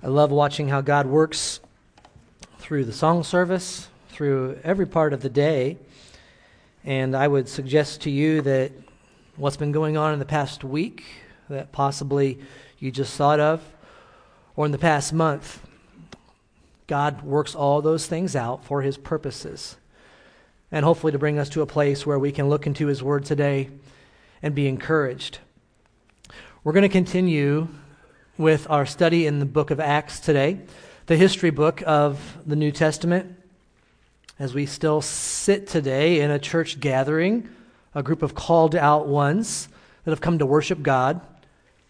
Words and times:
I 0.00 0.06
love 0.06 0.30
watching 0.30 0.68
how 0.68 0.80
God 0.80 1.06
works 1.06 1.58
through 2.60 2.84
the 2.84 2.92
song 2.92 3.24
service, 3.24 3.88
through 4.10 4.56
every 4.62 4.86
part 4.86 5.12
of 5.12 5.22
the 5.22 5.28
day. 5.28 5.76
And 6.84 7.16
I 7.16 7.26
would 7.26 7.48
suggest 7.48 8.02
to 8.02 8.10
you 8.10 8.40
that 8.42 8.70
what's 9.36 9.56
been 9.56 9.72
going 9.72 9.96
on 9.96 10.12
in 10.12 10.20
the 10.20 10.24
past 10.24 10.62
week 10.62 11.04
that 11.48 11.72
possibly 11.72 12.38
you 12.78 12.92
just 12.92 13.16
thought 13.16 13.40
of, 13.40 13.60
or 14.54 14.66
in 14.66 14.70
the 14.70 14.78
past 14.78 15.12
month, 15.12 15.66
God 16.86 17.22
works 17.22 17.56
all 17.56 17.82
those 17.82 18.06
things 18.06 18.36
out 18.36 18.64
for 18.64 18.82
his 18.82 18.96
purposes. 18.96 19.78
And 20.70 20.84
hopefully 20.84 21.10
to 21.10 21.18
bring 21.18 21.40
us 21.40 21.48
to 21.50 21.62
a 21.62 21.66
place 21.66 22.06
where 22.06 22.20
we 22.20 22.30
can 22.30 22.48
look 22.48 22.68
into 22.68 22.86
his 22.86 23.02
word 23.02 23.24
today 23.24 23.68
and 24.44 24.54
be 24.54 24.68
encouraged. 24.68 25.40
We're 26.62 26.72
going 26.72 26.82
to 26.82 26.88
continue 26.88 27.66
with 28.38 28.70
our 28.70 28.86
study 28.86 29.26
in 29.26 29.40
the 29.40 29.44
book 29.44 29.72
of 29.72 29.80
Acts 29.80 30.20
today, 30.20 30.60
the 31.06 31.16
history 31.16 31.50
book 31.50 31.82
of 31.84 32.38
the 32.46 32.54
New 32.54 32.70
Testament. 32.70 33.34
As 34.38 34.54
we 34.54 34.64
still 34.64 35.02
sit 35.02 35.66
today 35.66 36.20
in 36.20 36.30
a 36.30 36.38
church 36.38 36.78
gathering, 36.78 37.48
a 37.96 38.02
group 38.04 38.22
of 38.22 38.36
called 38.36 38.76
out 38.76 39.08
ones 39.08 39.68
that 40.04 40.12
have 40.12 40.20
come 40.20 40.38
to 40.38 40.46
worship 40.46 40.82
God, 40.82 41.20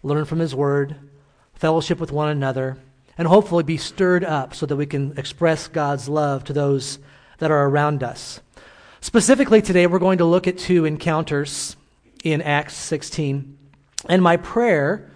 learn 0.01 0.25
from 0.25 0.39
His 0.39 0.55
Word, 0.55 0.95
fellowship 1.53 1.99
with 1.99 2.11
one 2.11 2.29
another, 2.29 2.77
and 3.15 3.27
hopefully 3.27 3.63
be 3.63 3.77
stirred 3.77 4.23
up 4.23 4.55
so 4.55 4.65
that 4.65 4.75
we 4.75 4.87
can 4.87 5.15
express 5.19 5.67
God's 5.67 6.09
love 6.09 6.43
to 6.45 6.53
those 6.53 6.97
that 7.37 7.51
are 7.51 7.67
around 7.69 8.01
us. 8.01 8.39
Specifically, 9.01 9.61
today 9.61 9.85
we're 9.85 9.99
going 9.99 10.17
to 10.17 10.25
look 10.25 10.47
at 10.47 10.57
two 10.57 10.85
encounters 10.85 11.75
in 12.23 12.41
Acts 12.41 12.75
16. 12.75 13.55
And 14.07 14.23
my 14.23 14.37
prayer 14.37 15.11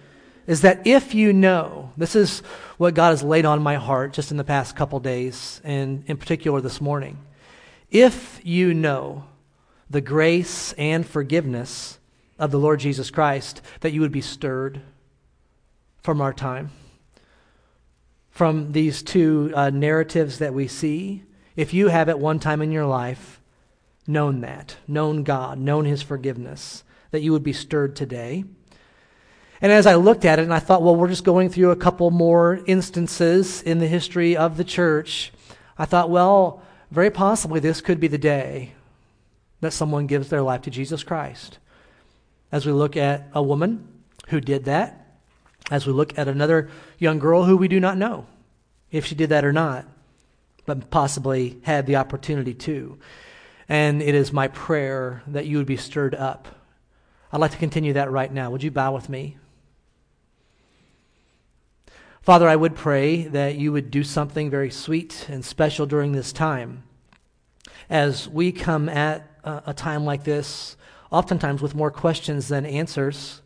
is 0.46 0.60
that 0.60 0.86
if 0.86 1.14
you 1.14 1.32
know, 1.32 1.92
this 1.96 2.14
is 2.14 2.40
what 2.76 2.94
God 2.94 3.10
has 3.10 3.22
laid 3.22 3.44
on 3.44 3.62
my 3.62 3.76
heart 3.76 4.12
just 4.12 4.30
in 4.30 4.36
the 4.36 4.44
past 4.44 4.76
couple 4.76 5.00
days, 5.00 5.60
and 5.64 6.04
in 6.06 6.16
particular 6.16 6.60
this 6.60 6.80
morning. 6.80 7.18
If 7.90 8.40
you 8.44 8.74
know 8.74 9.24
the 9.88 10.00
grace 10.00 10.72
and 10.74 11.06
forgiveness 11.06 11.98
of 12.38 12.50
the 12.50 12.58
Lord 12.58 12.80
Jesus 12.80 13.10
Christ, 13.10 13.62
that 13.80 13.92
you 13.92 14.00
would 14.00 14.12
be 14.12 14.20
stirred 14.20 14.80
from 16.02 16.20
our 16.20 16.32
time, 16.32 16.70
from 18.30 18.72
these 18.72 19.02
two 19.02 19.52
uh, 19.54 19.70
narratives 19.70 20.38
that 20.38 20.52
we 20.52 20.66
see. 20.66 21.22
If 21.56 21.72
you 21.72 21.88
have 21.88 22.08
at 22.08 22.18
one 22.18 22.40
time 22.40 22.60
in 22.60 22.72
your 22.72 22.86
life 22.86 23.40
known 24.06 24.40
that, 24.40 24.76
known 24.86 25.22
God, 25.22 25.58
known 25.58 25.84
His 25.84 26.02
forgiveness, 26.02 26.84
that 27.12 27.22
you 27.22 27.32
would 27.32 27.44
be 27.44 27.52
stirred 27.52 27.94
today. 27.94 28.44
And 29.64 29.72
as 29.72 29.86
I 29.86 29.94
looked 29.94 30.26
at 30.26 30.38
it 30.38 30.42
and 30.42 30.52
I 30.52 30.58
thought, 30.58 30.82
well, 30.82 30.94
we're 30.94 31.08
just 31.08 31.24
going 31.24 31.48
through 31.48 31.70
a 31.70 31.76
couple 31.76 32.10
more 32.10 32.60
instances 32.66 33.62
in 33.62 33.78
the 33.78 33.86
history 33.86 34.36
of 34.36 34.58
the 34.58 34.62
church, 34.62 35.32
I 35.78 35.86
thought, 35.86 36.10
well, 36.10 36.62
very 36.90 37.10
possibly 37.10 37.60
this 37.60 37.80
could 37.80 37.98
be 37.98 38.06
the 38.06 38.18
day 38.18 38.74
that 39.62 39.72
someone 39.72 40.06
gives 40.06 40.28
their 40.28 40.42
life 40.42 40.60
to 40.62 40.70
Jesus 40.70 41.02
Christ. 41.02 41.56
As 42.52 42.66
we 42.66 42.72
look 42.72 42.94
at 42.94 43.26
a 43.32 43.42
woman 43.42 43.88
who 44.28 44.38
did 44.38 44.66
that, 44.66 45.16
as 45.70 45.86
we 45.86 45.94
look 45.94 46.18
at 46.18 46.28
another 46.28 46.68
young 46.98 47.18
girl 47.18 47.44
who 47.44 47.56
we 47.56 47.66
do 47.66 47.80
not 47.80 47.96
know 47.96 48.26
if 48.90 49.06
she 49.06 49.14
did 49.14 49.30
that 49.30 49.46
or 49.46 49.52
not, 49.54 49.86
but 50.66 50.90
possibly 50.90 51.56
had 51.62 51.86
the 51.86 51.96
opportunity 51.96 52.52
to. 52.52 52.98
And 53.66 54.02
it 54.02 54.14
is 54.14 54.30
my 54.30 54.48
prayer 54.48 55.22
that 55.26 55.46
you 55.46 55.56
would 55.56 55.64
be 55.64 55.78
stirred 55.78 56.14
up. 56.14 56.48
I'd 57.32 57.40
like 57.40 57.52
to 57.52 57.56
continue 57.56 57.94
that 57.94 58.10
right 58.10 58.30
now. 58.30 58.50
Would 58.50 58.62
you 58.62 58.70
bow 58.70 58.92
with 58.92 59.08
me? 59.08 59.38
Father, 62.24 62.48
I 62.48 62.56
would 62.56 62.74
pray 62.74 63.24
that 63.24 63.56
you 63.56 63.70
would 63.72 63.90
do 63.90 64.02
something 64.02 64.48
very 64.48 64.70
sweet 64.70 65.26
and 65.28 65.44
special 65.44 65.84
during 65.84 66.12
this 66.12 66.32
time. 66.32 66.84
As 67.90 68.26
we 68.26 68.50
come 68.50 68.88
at 68.88 69.28
a 69.44 69.74
time 69.74 70.06
like 70.06 70.24
this, 70.24 70.78
oftentimes 71.10 71.60
with 71.60 71.74
more 71.74 71.90
questions 71.90 72.48
than 72.48 72.64
answers, 72.64 73.42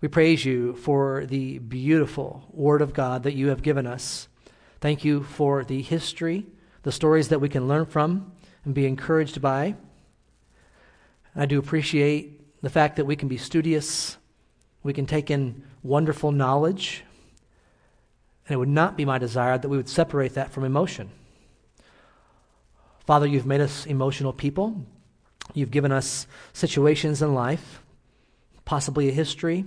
we 0.00 0.08
praise 0.08 0.46
you 0.46 0.76
for 0.76 1.26
the 1.26 1.58
beautiful 1.58 2.46
Word 2.54 2.80
of 2.80 2.94
God 2.94 3.22
that 3.24 3.34
you 3.34 3.48
have 3.48 3.60
given 3.60 3.86
us. 3.86 4.28
Thank 4.80 5.04
you 5.04 5.22
for 5.22 5.62
the 5.62 5.82
history, 5.82 6.46
the 6.84 6.92
stories 6.92 7.28
that 7.28 7.42
we 7.42 7.50
can 7.50 7.68
learn 7.68 7.84
from 7.84 8.32
and 8.64 8.72
be 8.72 8.86
encouraged 8.86 9.42
by. 9.42 9.74
I 11.36 11.44
do 11.44 11.58
appreciate 11.58 12.62
the 12.62 12.70
fact 12.70 12.96
that 12.96 13.04
we 13.04 13.14
can 13.14 13.28
be 13.28 13.36
studious, 13.36 14.16
we 14.82 14.94
can 14.94 15.04
take 15.04 15.30
in 15.30 15.64
wonderful 15.82 16.32
knowledge 16.32 17.04
and 18.50 18.56
it 18.56 18.58
would 18.58 18.68
not 18.68 18.96
be 18.96 19.04
my 19.04 19.16
desire 19.16 19.56
that 19.56 19.68
we 19.68 19.76
would 19.76 19.88
separate 19.88 20.34
that 20.34 20.50
from 20.50 20.64
emotion. 20.64 21.08
Father, 23.06 23.24
you've 23.24 23.46
made 23.46 23.60
us 23.60 23.86
emotional 23.86 24.32
people. 24.32 24.84
You've 25.54 25.70
given 25.70 25.92
us 25.92 26.26
situations 26.52 27.22
in 27.22 27.32
life, 27.32 27.80
possibly 28.64 29.08
a 29.08 29.12
history, 29.12 29.66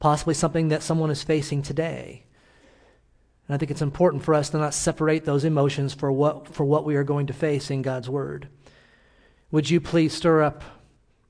possibly 0.00 0.34
something 0.34 0.68
that 0.68 0.82
someone 0.82 1.08
is 1.08 1.22
facing 1.22 1.62
today. 1.62 2.24
And 3.48 3.54
I 3.54 3.58
think 3.58 3.70
it's 3.70 3.80
important 3.80 4.22
for 4.22 4.34
us 4.34 4.50
to 4.50 4.58
not 4.58 4.74
separate 4.74 5.24
those 5.24 5.46
emotions 5.46 5.94
for 5.94 6.12
what, 6.12 6.48
for 6.54 6.66
what 6.66 6.84
we 6.84 6.96
are 6.96 7.04
going 7.04 7.26
to 7.28 7.32
face 7.32 7.70
in 7.70 7.80
God's 7.80 8.10
Word. 8.10 8.48
Would 9.50 9.70
you 9.70 9.80
please 9.80 10.12
stir 10.12 10.42
up 10.42 10.62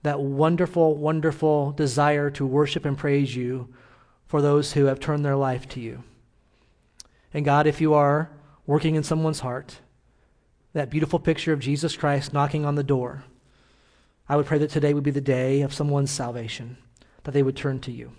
that 0.03 0.19
wonderful, 0.19 0.97
wonderful 0.97 1.71
desire 1.71 2.31
to 2.31 2.45
worship 2.45 2.85
and 2.85 2.99
praise 2.99 3.37
you 3.37 3.73
for 4.27 4.43
those 4.43 4.73
who 4.73 4.87
have 4.87 4.99
turned 4.99 5.25
their 5.25 5.37
life 5.37 5.69
to 5.69 5.81
you? 5.81 6.03
And 7.35 7.45
God, 7.45 7.67
if 7.67 7.81
you 7.81 7.95
are 7.95 8.31
working 8.65 8.95
in 8.95 9.03
someone's 9.03 9.41
heart, 9.41 9.81
that 10.73 10.89
beautiful 10.89 11.19
picture 11.19 11.53
of 11.53 11.59
Jesus 11.59 11.97
Christ 11.97 12.33
knocking 12.33 12.65
on 12.65 12.77
the 12.77 12.85
door, 12.85 13.25
I 14.29 14.37
would 14.37 14.47
pray 14.47 14.59
that 14.59 14.71
today 14.71 14.95
would 14.95 15.05
be 15.05 15.11
the 15.11 15.21
day 15.21 15.63
of 15.63 15.75
someone's 15.75 16.13
salvation, 16.13 16.79
that 17.25 17.33
they 17.33 17.43
would 17.43 17.57
turn 17.57 17.81
to 17.81 17.93
you. 17.93 18.13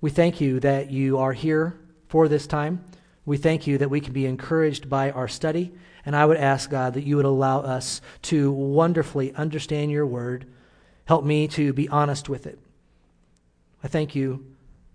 We 0.00 0.10
thank 0.10 0.40
you 0.40 0.58
that 0.60 0.90
you 0.90 1.18
are 1.18 1.34
here 1.34 1.78
for 2.08 2.26
this 2.26 2.46
time. 2.46 2.84
We 3.24 3.36
thank 3.36 3.66
you 3.66 3.78
that 3.78 3.90
we 3.90 4.00
can 4.00 4.12
be 4.12 4.26
encouraged 4.26 4.88
by 4.88 5.10
our 5.10 5.28
study. 5.28 5.72
And 6.04 6.16
I 6.16 6.26
would 6.26 6.38
ask, 6.38 6.70
God, 6.70 6.94
that 6.94 7.04
you 7.04 7.16
would 7.16 7.24
allow 7.24 7.60
us 7.60 8.00
to 8.22 8.50
wonderfully 8.50 9.32
understand 9.34 9.92
your 9.92 10.06
word. 10.06 10.46
Help 11.04 11.24
me 11.24 11.46
to 11.48 11.72
be 11.72 11.88
honest 11.88 12.28
with 12.28 12.46
it. 12.46 12.58
I 13.84 13.88
thank 13.88 14.16
you 14.16 14.46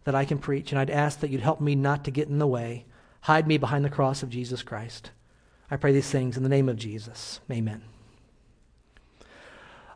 that 0.04 0.16
I 0.16 0.26
can 0.26 0.40
preach, 0.40 0.72
and 0.72 0.80
I'd 0.80 0.90
ask 0.90 1.20
that 1.20 1.30
you'd 1.30 1.42
help 1.42 1.62
me 1.62 1.76
not 1.76 2.04
to 2.06 2.12
get 2.12 2.28
in 2.28 2.40
the 2.40 2.48
way 2.48 2.86
Hide 3.22 3.48
me 3.48 3.58
behind 3.58 3.84
the 3.84 3.90
cross 3.90 4.24
of 4.24 4.30
Jesus 4.30 4.64
Christ. 4.64 5.12
I 5.70 5.78
pray 5.78 5.92
these 5.92 6.10
things 6.10 6.38
in 6.38 6.44
the 6.44 6.50
name 6.50 6.70
of 6.70 6.78
Jesus. 6.78 7.42
Amen. 7.52 7.84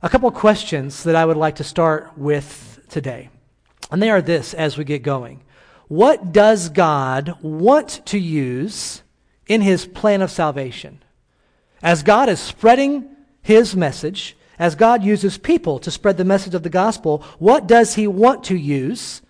A 0.03 0.09
couple 0.09 0.27
of 0.27 0.35
questions 0.35 1.03
that 1.03 1.15
I 1.15 1.25
would 1.25 1.37
like 1.37 1.55
to 1.57 1.63
start 1.63 2.17
with 2.17 2.79
today. 2.89 3.29
And 3.91 4.01
they 4.01 4.09
are 4.09 4.21
this 4.21 4.53
as 4.53 4.77
we 4.77 4.83
get 4.83 5.03
going. 5.03 5.43
What 5.87 6.31
does 6.31 6.69
God 6.69 7.35
want 7.41 8.05
to 8.07 8.17
use 8.17 9.03
in 9.47 9.61
his 9.61 9.85
plan 9.85 10.21
of 10.21 10.31
salvation? 10.31 11.03
As 11.83 12.03
God 12.03 12.29
is 12.29 12.39
spreading 12.39 13.09
his 13.41 13.75
message, 13.75 14.37
as 14.57 14.75
God 14.75 15.03
uses 15.03 15.37
people 15.37 15.79
to 15.79 15.91
spread 15.91 16.17
the 16.17 16.23
message 16.23 16.55
of 16.55 16.63
the 16.63 16.69
gospel, 16.69 17.23
what 17.39 17.67
does 17.67 17.95
he 17.95 18.07
want 18.07 18.43
to 18.45 18.55
use 18.55 19.21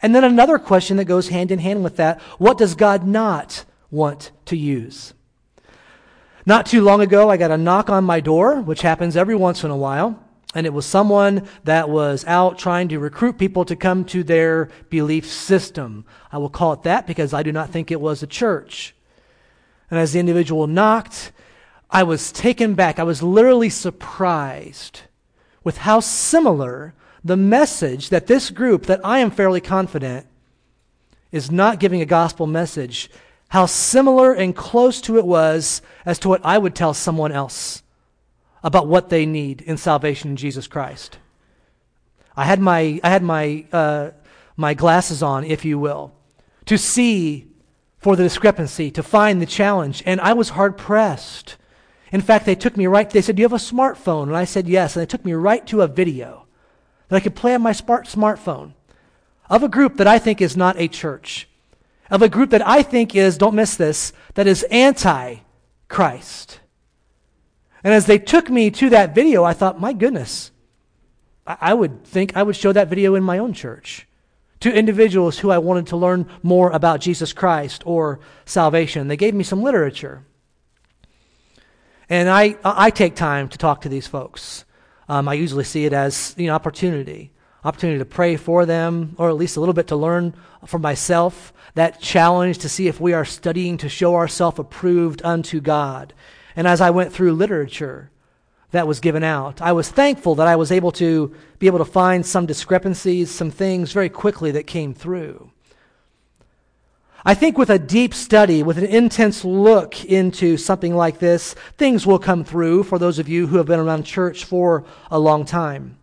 and 0.00 0.14
then 0.14 0.24
another 0.24 0.58
question 0.58 0.96
that 0.98 1.06
goes 1.06 1.28
hand 1.28 1.50
in 1.50 1.58
hand 1.58 1.82
with 1.82 1.96
that 1.96 2.20
what 2.38 2.58
does 2.58 2.74
God 2.74 3.06
not 3.06 3.64
want 3.90 4.30
to 4.46 4.56
use? 4.56 5.14
Not 6.46 6.66
too 6.66 6.82
long 6.82 7.00
ago, 7.00 7.28
I 7.28 7.36
got 7.36 7.50
a 7.50 7.58
knock 7.58 7.90
on 7.90 8.04
my 8.04 8.20
door, 8.20 8.62
which 8.62 8.80
happens 8.80 9.16
every 9.16 9.34
once 9.34 9.64
in 9.64 9.70
a 9.70 9.76
while. 9.76 10.22
And 10.54 10.66
it 10.66 10.72
was 10.72 10.86
someone 10.86 11.46
that 11.64 11.90
was 11.90 12.24
out 12.24 12.58
trying 12.58 12.88
to 12.88 12.98
recruit 12.98 13.36
people 13.36 13.66
to 13.66 13.76
come 13.76 14.04
to 14.06 14.22
their 14.22 14.70
belief 14.88 15.30
system. 15.30 16.06
I 16.32 16.38
will 16.38 16.48
call 16.48 16.72
it 16.72 16.84
that 16.84 17.06
because 17.06 17.34
I 17.34 17.42
do 17.42 17.52
not 17.52 17.68
think 17.68 17.90
it 17.90 18.00
was 18.00 18.22
a 18.22 18.26
church. 18.26 18.94
And 19.90 20.00
as 20.00 20.14
the 20.14 20.20
individual 20.20 20.66
knocked, 20.66 21.32
I 21.90 22.02
was 22.02 22.32
taken 22.32 22.74
back. 22.74 22.98
I 22.98 23.02
was 23.02 23.22
literally 23.22 23.68
surprised 23.68 25.02
with 25.64 25.78
how 25.78 26.00
similar 26.00 26.94
the 27.24 27.36
message 27.36 28.10
that 28.10 28.26
this 28.26 28.50
group, 28.50 28.86
that 28.86 29.00
I 29.04 29.18
am 29.18 29.30
fairly 29.30 29.60
confident, 29.60 30.26
is 31.32 31.50
not 31.50 31.80
giving 31.80 32.00
a 32.00 32.06
gospel 32.06 32.46
message, 32.46 33.10
how 33.48 33.66
similar 33.66 34.32
and 34.32 34.54
close 34.54 35.00
to 35.02 35.18
it 35.18 35.26
was 35.26 35.82
as 36.04 36.18
to 36.20 36.28
what 36.28 36.44
I 36.44 36.58
would 36.58 36.74
tell 36.74 36.94
someone 36.94 37.32
else 37.32 37.82
about 38.62 38.86
what 38.86 39.08
they 39.08 39.26
need 39.26 39.60
in 39.62 39.76
salvation 39.76 40.30
in 40.30 40.36
Jesus 40.36 40.66
Christ. 40.66 41.18
I 42.36 42.44
had 42.44 42.60
my, 42.60 43.00
I 43.02 43.10
had 43.10 43.22
my, 43.22 43.64
uh, 43.72 44.10
my 44.56 44.74
glasses 44.74 45.22
on, 45.22 45.44
if 45.44 45.64
you 45.64 45.78
will, 45.78 46.12
to 46.66 46.78
see 46.78 47.48
for 47.98 48.14
the 48.14 48.22
discrepancy, 48.22 48.90
to 48.92 49.02
find 49.02 49.42
the 49.42 49.46
challenge, 49.46 50.02
and 50.06 50.20
I 50.20 50.32
was 50.32 50.50
hard 50.50 50.76
pressed. 50.78 51.56
In 52.12 52.20
fact, 52.20 52.46
they 52.46 52.54
took 52.54 52.76
me 52.76 52.86
right, 52.86 53.10
they 53.10 53.22
said, 53.22 53.36
Do 53.36 53.40
you 53.40 53.48
have 53.48 53.52
a 53.52 53.56
smartphone? 53.56 54.24
And 54.24 54.36
I 54.36 54.44
said, 54.44 54.68
Yes. 54.68 54.94
And 54.94 55.02
they 55.02 55.06
took 55.06 55.24
me 55.24 55.32
right 55.32 55.66
to 55.66 55.82
a 55.82 55.88
video 55.88 56.37
that 57.08 57.16
I 57.16 57.20
could 57.20 57.34
play 57.34 57.54
on 57.54 57.62
my 57.62 57.72
smart 57.72 58.06
smartphone 58.06 58.72
of 59.48 59.62
a 59.62 59.68
group 59.68 59.96
that 59.96 60.06
I 60.06 60.18
think 60.18 60.40
is 60.40 60.56
not 60.56 60.78
a 60.78 60.88
church. 60.88 61.48
of 62.10 62.22
a 62.22 62.28
group 62.28 62.50
that 62.50 62.66
I 62.66 62.82
think 62.82 63.14
is, 63.14 63.36
don't 63.36 63.54
miss 63.54 63.76
this, 63.76 64.14
that 64.32 64.46
is 64.46 64.62
anti 64.70 65.36
Christ. 65.88 66.60
And 67.84 67.92
as 67.92 68.06
they 68.06 68.18
took 68.18 68.48
me 68.48 68.70
to 68.72 68.90
that 68.90 69.14
video, 69.14 69.44
I 69.44 69.52
thought, 69.52 69.80
my 69.80 69.92
goodness, 69.92 70.50
I 71.46 71.72
would 71.74 72.04
think 72.04 72.36
I 72.36 72.42
would 72.42 72.56
show 72.56 72.72
that 72.72 72.88
video 72.88 73.14
in 73.14 73.22
my 73.22 73.38
own 73.38 73.52
church 73.52 74.06
to 74.60 74.72
individuals 74.72 75.38
who 75.38 75.50
I 75.50 75.58
wanted 75.58 75.86
to 75.88 75.96
learn 75.96 76.28
more 76.42 76.70
about 76.70 77.00
Jesus 77.00 77.32
Christ 77.32 77.82
or 77.86 78.20
salvation. 78.44 79.08
They 79.08 79.16
gave 79.16 79.34
me 79.34 79.44
some 79.44 79.62
literature. 79.62 80.24
And 82.08 82.28
I, 82.28 82.56
I 82.64 82.90
take 82.90 83.14
time 83.14 83.48
to 83.50 83.58
talk 83.58 83.82
to 83.82 83.88
these 83.88 84.06
folks. 84.06 84.64
Um, 85.08 85.28
I 85.28 85.34
usually 85.34 85.64
see 85.64 85.84
it 85.84 85.92
as 85.92 86.34
you 86.36 86.46
know, 86.46 86.54
opportunity 86.54 87.32
opportunity 87.64 87.98
to 87.98 88.04
pray 88.04 88.36
for 88.36 88.64
them, 88.66 89.14
or 89.18 89.28
at 89.28 89.36
least 89.36 89.56
a 89.56 89.60
little 89.60 89.74
bit 89.74 89.88
to 89.88 89.96
learn 89.96 90.34
for 90.66 90.78
myself. 90.78 91.52
That 91.74 92.00
challenge 92.00 92.58
to 92.58 92.68
see 92.68 92.88
if 92.88 93.00
we 93.00 93.12
are 93.12 93.24
studying 93.24 93.76
to 93.78 93.88
show 93.88 94.14
ourselves 94.14 94.58
approved 94.58 95.22
unto 95.24 95.60
God. 95.60 96.14
And 96.56 96.66
as 96.66 96.80
I 96.80 96.90
went 96.90 97.12
through 97.12 97.34
literature 97.34 98.10
that 98.70 98.86
was 98.86 99.00
given 99.00 99.22
out, 99.22 99.60
I 99.60 99.72
was 99.72 99.88
thankful 99.88 100.34
that 100.36 100.48
I 100.48 100.56
was 100.56 100.72
able 100.72 100.92
to 100.92 101.34
be 101.58 101.66
able 101.66 101.78
to 101.78 101.84
find 101.84 102.24
some 102.24 102.46
discrepancies, 102.46 103.30
some 103.30 103.50
things 103.50 103.92
very 103.92 104.08
quickly 104.08 104.50
that 104.52 104.66
came 104.66 104.94
through. 104.94 105.50
I 107.24 107.34
think 107.34 107.58
with 107.58 107.68
a 107.68 107.80
deep 107.80 108.14
study, 108.14 108.62
with 108.62 108.78
an 108.78 108.84
intense 108.84 109.44
look 109.44 110.04
into 110.04 110.56
something 110.56 110.94
like 110.94 111.18
this, 111.18 111.54
things 111.76 112.06
will 112.06 112.20
come 112.20 112.44
through 112.44 112.84
for 112.84 112.98
those 112.98 113.18
of 113.18 113.28
you 113.28 113.48
who 113.48 113.56
have 113.56 113.66
been 113.66 113.80
around 113.80 114.04
church 114.04 114.44
for 114.44 114.84
a 115.10 115.18
long 115.18 115.44
time. 115.44 115.98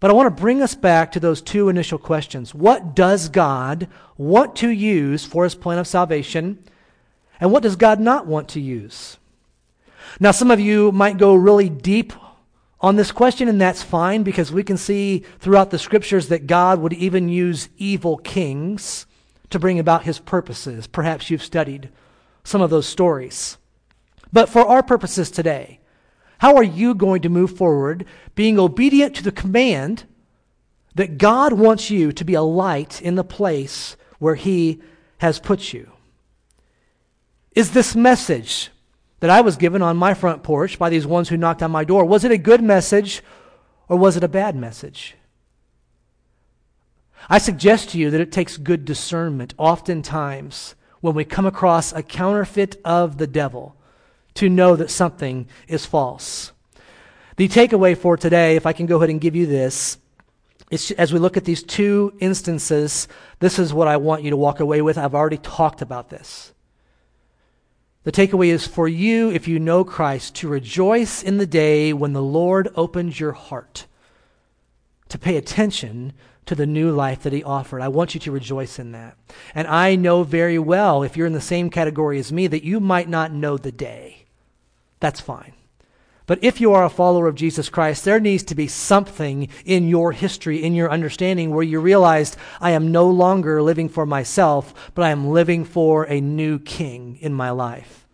But 0.00 0.10
I 0.10 0.14
want 0.14 0.34
to 0.34 0.42
bring 0.42 0.62
us 0.62 0.74
back 0.74 1.12
to 1.12 1.20
those 1.20 1.42
two 1.42 1.68
initial 1.68 1.98
questions. 1.98 2.54
What 2.54 2.94
does 2.94 3.28
God 3.28 3.88
want 4.16 4.56
to 4.56 4.68
use 4.70 5.24
for 5.24 5.44
his 5.44 5.54
plan 5.54 5.78
of 5.78 5.86
salvation? 5.86 6.62
And 7.40 7.52
what 7.52 7.62
does 7.62 7.76
God 7.76 8.00
not 8.00 8.26
want 8.26 8.48
to 8.50 8.60
use? 8.60 9.18
Now, 10.18 10.30
some 10.30 10.50
of 10.50 10.60
you 10.60 10.92
might 10.92 11.18
go 11.18 11.34
really 11.34 11.68
deep 11.68 12.14
on 12.80 12.96
this 12.96 13.12
question, 13.12 13.48
and 13.48 13.60
that's 13.60 13.82
fine 13.82 14.22
because 14.22 14.50
we 14.50 14.62
can 14.62 14.78
see 14.78 15.24
throughout 15.40 15.70
the 15.70 15.78
scriptures 15.78 16.28
that 16.28 16.46
God 16.46 16.78
would 16.78 16.94
even 16.94 17.28
use 17.28 17.68
evil 17.76 18.16
kings 18.16 19.04
to 19.50 19.58
bring 19.58 19.78
about 19.78 20.04
his 20.04 20.18
purposes. 20.18 20.86
Perhaps 20.86 21.30
you've 21.30 21.42
studied 21.42 21.90
some 22.44 22.60
of 22.60 22.70
those 22.70 22.86
stories. 22.86 23.58
But 24.32 24.48
for 24.48 24.66
our 24.66 24.82
purposes 24.82 25.30
today, 25.30 25.80
how 26.38 26.56
are 26.56 26.64
you 26.64 26.94
going 26.94 27.22
to 27.22 27.28
move 27.28 27.56
forward 27.56 28.04
being 28.34 28.58
obedient 28.58 29.16
to 29.16 29.24
the 29.24 29.32
command 29.32 30.04
that 30.94 31.18
God 31.18 31.52
wants 31.52 31.90
you 31.90 32.12
to 32.12 32.24
be 32.24 32.34
a 32.34 32.42
light 32.42 33.00
in 33.02 33.14
the 33.14 33.24
place 33.24 33.96
where 34.18 34.34
He 34.34 34.80
has 35.18 35.40
put 35.40 35.72
you? 35.72 35.90
Is 37.52 37.72
this 37.72 37.96
message 37.96 38.70
that 39.20 39.30
I 39.30 39.40
was 39.40 39.56
given 39.56 39.82
on 39.82 39.96
my 39.96 40.14
front 40.14 40.42
porch 40.42 40.78
by 40.78 40.90
these 40.90 41.06
ones 41.06 41.28
who 41.28 41.36
knocked 41.36 41.62
on 41.62 41.70
my 41.70 41.84
door, 41.84 42.04
was 42.04 42.24
it 42.24 42.30
a 42.30 42.38
good 42.38 42.62
message 42.62 43.22
or 43.88 43.96
was 43.96 44.16
it 44.16 44.24
a 44.24 44.28
bad 44.28 44.54
message? 44.54 45.16
I 47.28 47.38
suggest 47.38 47.90
to 47.90 47.98
you 47.98 48.10
that 48.10 48.20
it 48.20 48.32
takes 48.32 48.56
good 48.56 48.84
discernment 48.84 49.54
oftentimes 49.58 50.74
when 51.00 51.14
we 51.14 51.24
come 51.24 51.46
across 51.46 51.92
a 51.92 52.02
counterfeit 52.02 52.80
of 52.84 53.18
the 53.18 53.26
devil 53.26 53.76
to 54.34 54.48
know 54.48 54.76
that 54.76 54.90
something 54.90 55.48
is 55.66 55.86
false. 55.86 56.52
The 57.36 57.48
takeaway 57.48 57.96
for 57.96 58.16
today, 58.16 58.56
if 58.56 58.66
I 58.66 58.72
can 58.72 58.86
go 58.86 58.96
ahead 58.96 59.10
and 59.10 59.20
give 59.20 59.36
you 59.36 59.46
this, 59.46 59.98
is 60.70 60.90
as 60.92 61.12
we 61.12 61.18
look 61.18 61.36
at 61.36 61.44
these 61.44 61.62
two 61.62 62.12
instances, 62.20 63.08
this 63.38 63.58
is 63.58 63.72
what 63.72 63.88
I 63.88 63.96
want 63.96 64.22
you 64.22 64.30
to 64.30 64.36
walk 64.36 64.60
away 64.60 64.82
with. 64.82 64.98
I've 64.98 65.14
already 65.14 65.38
talked 65.38 65.82
about 65.82 66.10
this. 66.10 66.52
The 68.04 68.12
takeaway 68.12 68.48
is 68.48 68.66
for 68.66 68.88
you, 68.88 69.30
if 69.30 69.48
you 69.48 69.58
know 69.58 69.84
Christ, 69.84 70.34
to 70.36 70.48
rejoice 70.48 71.22
in 71.22 71.38
the 71.38 71.46
day 71.46 71.92
when 71.92 72.12
the 72.12 72.22
Lord 72.22 72.68
opens 72.74 73.20
your 73.20 73.32
heart, 73.32 73.86
to 75.08 75.18
pay 75.18 75.36
attention 75.36 76.12
to 76.46 76.54
the 76.54 76.66
new 76.66 76.90
life 76.90 77.22
that 77.22 77.32
he 77.32 77.44
offered. 77.44 77.82
I 77.82 77.88
want 77.88 78.14
you 78.14 78.20
to 78.20 78.32
rejoice 78.32 78.78
in 78.78 78.92
that. 78.92 79.16
And 79.54 79.68
I 79.68 79.96
know 79.96 80.22
very 80.22 80.58
well, 80.58 81.02
if 81.02 81.16
you're 81.16 81.26
in 81.26 81.34
the 81.34 81.40
same 81.40 81.68
category 81.68 82.18
as 82.18 82.32
me, 82.32 82.46
that 82.46 82.64
you 82.64 82.80
might 82.80 83.08
not 83.08 83.32
know 83.32 83.58
the 83.58 83.72
day. 83.72 84.24
That's 85.00 85.20
fine. 85.20 85.52
But 86.26 86.42
if 86.42 86.60
you 86.60 86.72
are 86.72 86.84
a 86.84 86.90
follower 86.90 87.26
of 87.26 87.36
Jesus 87.36 87.70
Christ, 87.70 88.04
there 88.04 88.20
needs 88.20 88.42
to 88.44 88.54
be 88.54 88.66
something 88.66 89.48
in 89.64 89.88
your 89.88 90.12
history, 90.12 90.62
in 90.62 90.74
your 90.74 90.90
understanding, 90.90 91.50
where 91.50 91.62
you 91.62 91.80
realized, 91.80 92.36
I 92.60 92.72
am 92.72 92.92
no 92.92 93.08
longer 93.08 93.62
living 93.62 93.88
for 93.88 94.04
myself, 94.04 94.92
but 94.94 95.04
I 95.04 95.10
am 95.10 95.28
living 95.28 95.64
for 95.64 96.04
a 96.04 96.20
new 96.20 96.58
king 96.58 97.18
in 97.20 97.32
my 97.32 97.50
life. 97.50 98.07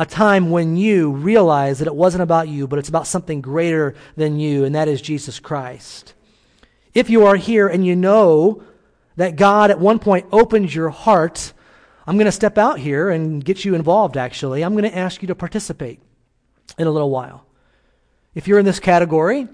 A 0.00 0.06
time 0.06 0.50
when 0.50 0.76
you 0.76 1.12
realize 1.12 1.78
that 1.78 1.86
it 1.86 1.94
wasn't 1.94 2.22
about 2.22 2.48
you, 2.48 2.66
but 2.66 2.78
it's 2.78 2.88
about 2.88 3.06
something 3.06 3.40
greater 3.40 3.94
than 4.16 4.40
you, 4.40 4.64
and 4.64 4.74
that 4.74 4.88
is 4.88 5.02
Jesus 5.02 5.38
Christ. 5.38 6.14
If 6.94 7.10
you 7.10 7.26
are 7.26 7.36
here 7.36 7.68
and 7.68 7.86
you 7.86 7.94
know 7.94 8.62
that 9.16 9.36
God 9.36 9.70
at 9.70 9.78
one 9.78 9.98
point 9.98 10.26
opened 10.32 10.74
your 10.74 10.90
heart 10.90 11.52
I'm 12.10 12.16
going 12.16 12.26
to 12.26 12.32
step 12.32 12.58
out 12.58 12.80
here 12.80 13.08
and 13.08 13.44
get 13.44 13.64
you 13.64 13.76
involved, 13.76 14.16
actually. 14.16 14.64
I'm 14.64 14.72
going 14.72 14.90
to 14.90 14.98
ask 14.98 15.22
you 15.22 15.28
to 15.28 15.36
participate 15.36 16.00
in 16.76 16.88
a 16.88 16.90
little 16.90 17.08
while. 17.08 17.46
If 18.34 18.48
you're 18.48 18.58
in 18.58 18.64
this 18.64 18.80
category 18.80 19.46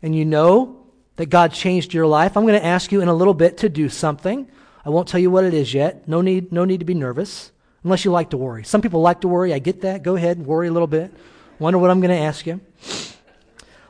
and 0.00 0.16
you 0.16 0.24
know 0.24 0.86
that 1.16 1.26
God 1.26 1.52
changed 1.52 1.92
your 1.92 2.06
life, 2.06 2.38
I'm 2.38 2.46
going 2.46 2.58
to 2.58 2.64
ask 2.64 2.90
you 2.90 3.02
in 3.02 3.08
a 3.08 3.12
little 3.12 3.34
bit 3.34 3.58
to 3.58 3.68
do 3.68 3.90
something. 3.90 4.50
I 4.82 4.88
won't 4.88 5.08
tell 5.08 5.20
you 5.20 5.30
what 5.30 5.44
it 5.44 5.52
is 5.52 5.74
yet. 5.74 6.08
No 6.08 6.22
need, 6.22 6.52
no 6.52 6.64
need 6.64 6.80
to 6.80 6.86
be 6.86 6.94
nervous 6.94 7.51
unless 7.84 8.04
you 8.04 8.10
like 8.10 8.30
to 8.30 8.36
worry. 8.36 8.64
Some 8.64 8.80
people 8.80 9.00
like 9.00 9.20
to 9.22 9.28
worry. 9.28 9.52
I 9.52 9.58
get 9.58 9.82
that. 9.82 10.02
Go 10.02 10.16
ahead 10.16 10.38
and 10.38 10.46
worry 10.46 10.68
a 10.68 10.72
little 10.72 10.86
bit. 10.86 11.12
Wonder 11.58 11.78
what 11.78 11.90
I'm 11.90 12.00
going 12.00 12.16
to 12.16 12.22
ask 12.22 12.46
you. 12.46 12.60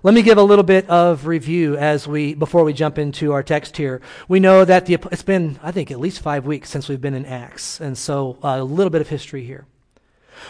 Let 0.05 0.15
me 0.15 0.23
give 0.23 0.37
a 0.37 0.43
little 0.43 0.65
bit 0.65 0.91
of 0.91 1.27
review 1.27 1.77
as 1.77 2.09
we 2.09 2.35
before 2.35 2.65
we 2.65 2.73
jump 2.73 2.99
into 2.99 3.31
our 3.31 3.45
text 3.45 3.77
here. 3.77 4.01
We 4.27 4.41
know 4.41 4.65
that 4.65 4.87
the, 4.87 4.95
it's 5.13 5.23
been, 5.23 5.61
I 5.63 5.71
think, 5.71 5.93
at 5.93 6.01
least 6.01 6.21
five 6.21 6.45
weeks 6.45 6.71
since 6.71 6.89
we've 6.89 7.01
been 7.01 7.15
in 7.15 7.25
Acts, 7.25 7.81
and 7.81 7.97
so 7.97 8.37
uh, 8.43 8.57
a 8.59 8.65
little 8.65 8.91
bit 8.91 9.01
of 9.01 9.09
history 9.09 9.45
here. 9.45 9.65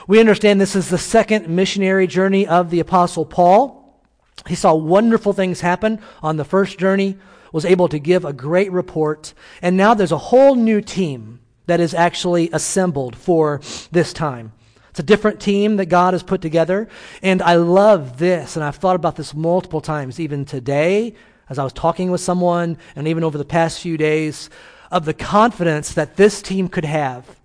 We 0.06 0.20
understand 0.20 0.58
this 0.58 0.74
is 0.74 0.88
the 0.88 0.96
second 0.96 1.50
missionary 1.50 2.06
journey 2.06 2.46
of 2.46 2.70
the 2.70 2.80
Apostle 2.80 3.26
Paul. 3.26 4.00
He 4.46 4.54
saw 4.54 4.72
wonderful 4.72 5.34
things 5.34 5.60
happen 5.60 6.00
on 6.22 6.38
the 6.38 6.46
first 6.46 6.78
journey, 6.78 7.18
was 7.52 7.66
able 7.66 7.88
to 7.88 7.98
give 7.98 8.24
a 8.24 8.32
great 8.32 8.72
report, 8.72 9.34
and 9.60 9.76
now 9.76 9.92
there's 9.92 10.12
a 10.12 10.18
whole 10.18 10.54
new 10.54 10.80
team 10.80 11.40
that 11.66 11.80
is 11.80 11.94
actually 11.94 12.50
assembled 12.52 13.16
for 13.16 13.60
this 13.90 14.12
time. 14.12 14.52
It's 14.90 15.00
a 15.00 15.04
different 15.04 15.40
team 15.40 15.76
that 15.76 15.86
God 15.86 16.12
has 16.12 16.22
put 16.22 16.42
together. 16.42 16.88
And 17.22 17.40
I 17.40 17.56
love 17.56 18.18
this, 18.18 18.56
and 18.56 18.64
I've 18.64 18.76
thought 18.76 18.96
about 18.96 19.16
this 19.16 19.32
multiple 19.32 19.80
times, 19.80 20.20
even 20.20 20.44
today, 20.44 21.14
as 21.48 21.58
I 21.58 21.64
was 21.64 21.72
talking 21.72 22.10
with 22.10 22.20
someone, 22.20 22.76
and 22.94 23.08
even 23.08 23.24
over 23.24 23.38
the 23.38 23.44
past 23.44 23.80
few 23.80 23.96
days, 23.96 24.50
of 24.90 25.06
the 25.06 25.14
confidence 25.14 25.94
that 25.94 26.16
this 26.16 26.42
team 26.42 26.68
could 26.68 26.84
have 26.84 27.40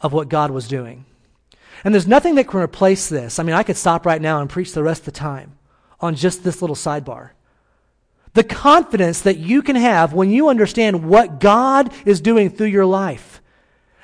of 0.00 0.12
what 0.12 0.28
God 0.28 0.50
was 0.50 0.66
doing. 0.66 1.04
And 1.84 1.94
there's 1.94 2.08
nothing 2.08 2.34
that 2.34 2.48
can 2.48 2.60
replace 2.60 3.08
this. 3.08 3.38
I 3.38 3.44
mean, 3.44 3.54
I 3.54 3.62
could 3.62 3.76
stop 3.76 4.04
right 4.04 4.20
now 4.20 4.40
and 4.40 4.50
preach 4.50 4.72
the 4.72 4.82
rest 4.82 5.02
of 5.02 5.06
the 5.06 5.12
time 5.12 5.56
on 6.00 6.16
just 6.16 6.42
this 6.42 6.60
little 6.60 6.76
sidebar. 6.76 7.30
The 8.38 8.44
confidence 8.44 9.22
that 9.22 9.38
you 9.38 9.62
can 9.62 9.74
have 9.74 10.12
when 10.12 10.30
you 10.30 10.48
understand 10.48 11.08
what 11.08 11.40
God 11.40 11.92
is 12.06 12.20
doing 12.20 12.50
through 12.50 12.68
your 12.68 12.86
life. 12.86 13.42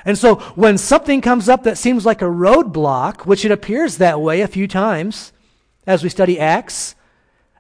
And 0.05 0.19
so 0.19 0.41
when 0.57 0.77
something 0.77 1.21
comes 1.21 1.49
up 1.49 1.63
that 1.63 1.79
seems 1.79 2.05
like 2.05 2.21
a 2.21 2.25
roadblock, 2.25 3.27
which 3.27 3.45
it 3.45 3.53
appears 3.53 3.99
that 3.99 4.21
way 4.21 4.41
a 4.41 4.49
few 4.49 4.67
times 4.67 5.33
as 5.87 6.03
we 6.03 6.09
study 6.09 6.41
Acts, 6.41 6.97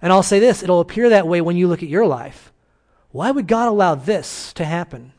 and 0.03 0.13
I'll 0.13 0.25
say 0.25 0.41
this, 0.41 0.65
it'll 0.65 0.81
appear 0.81 1.11
that 1.11 1.29
way 1.29 1.41
when 1.41 1.57
you 1.57 1.69
look 1.69 1.85
at 1.85 1.89
your 1.89 2.07
life. 2.07 2.53
Why 3.13 3.31
would 3.31 3.47
God 3.47 3.69
allow 3.69 3.95
this 3.95 4.53
to 4.55 4.65
happen? 4.65 5.13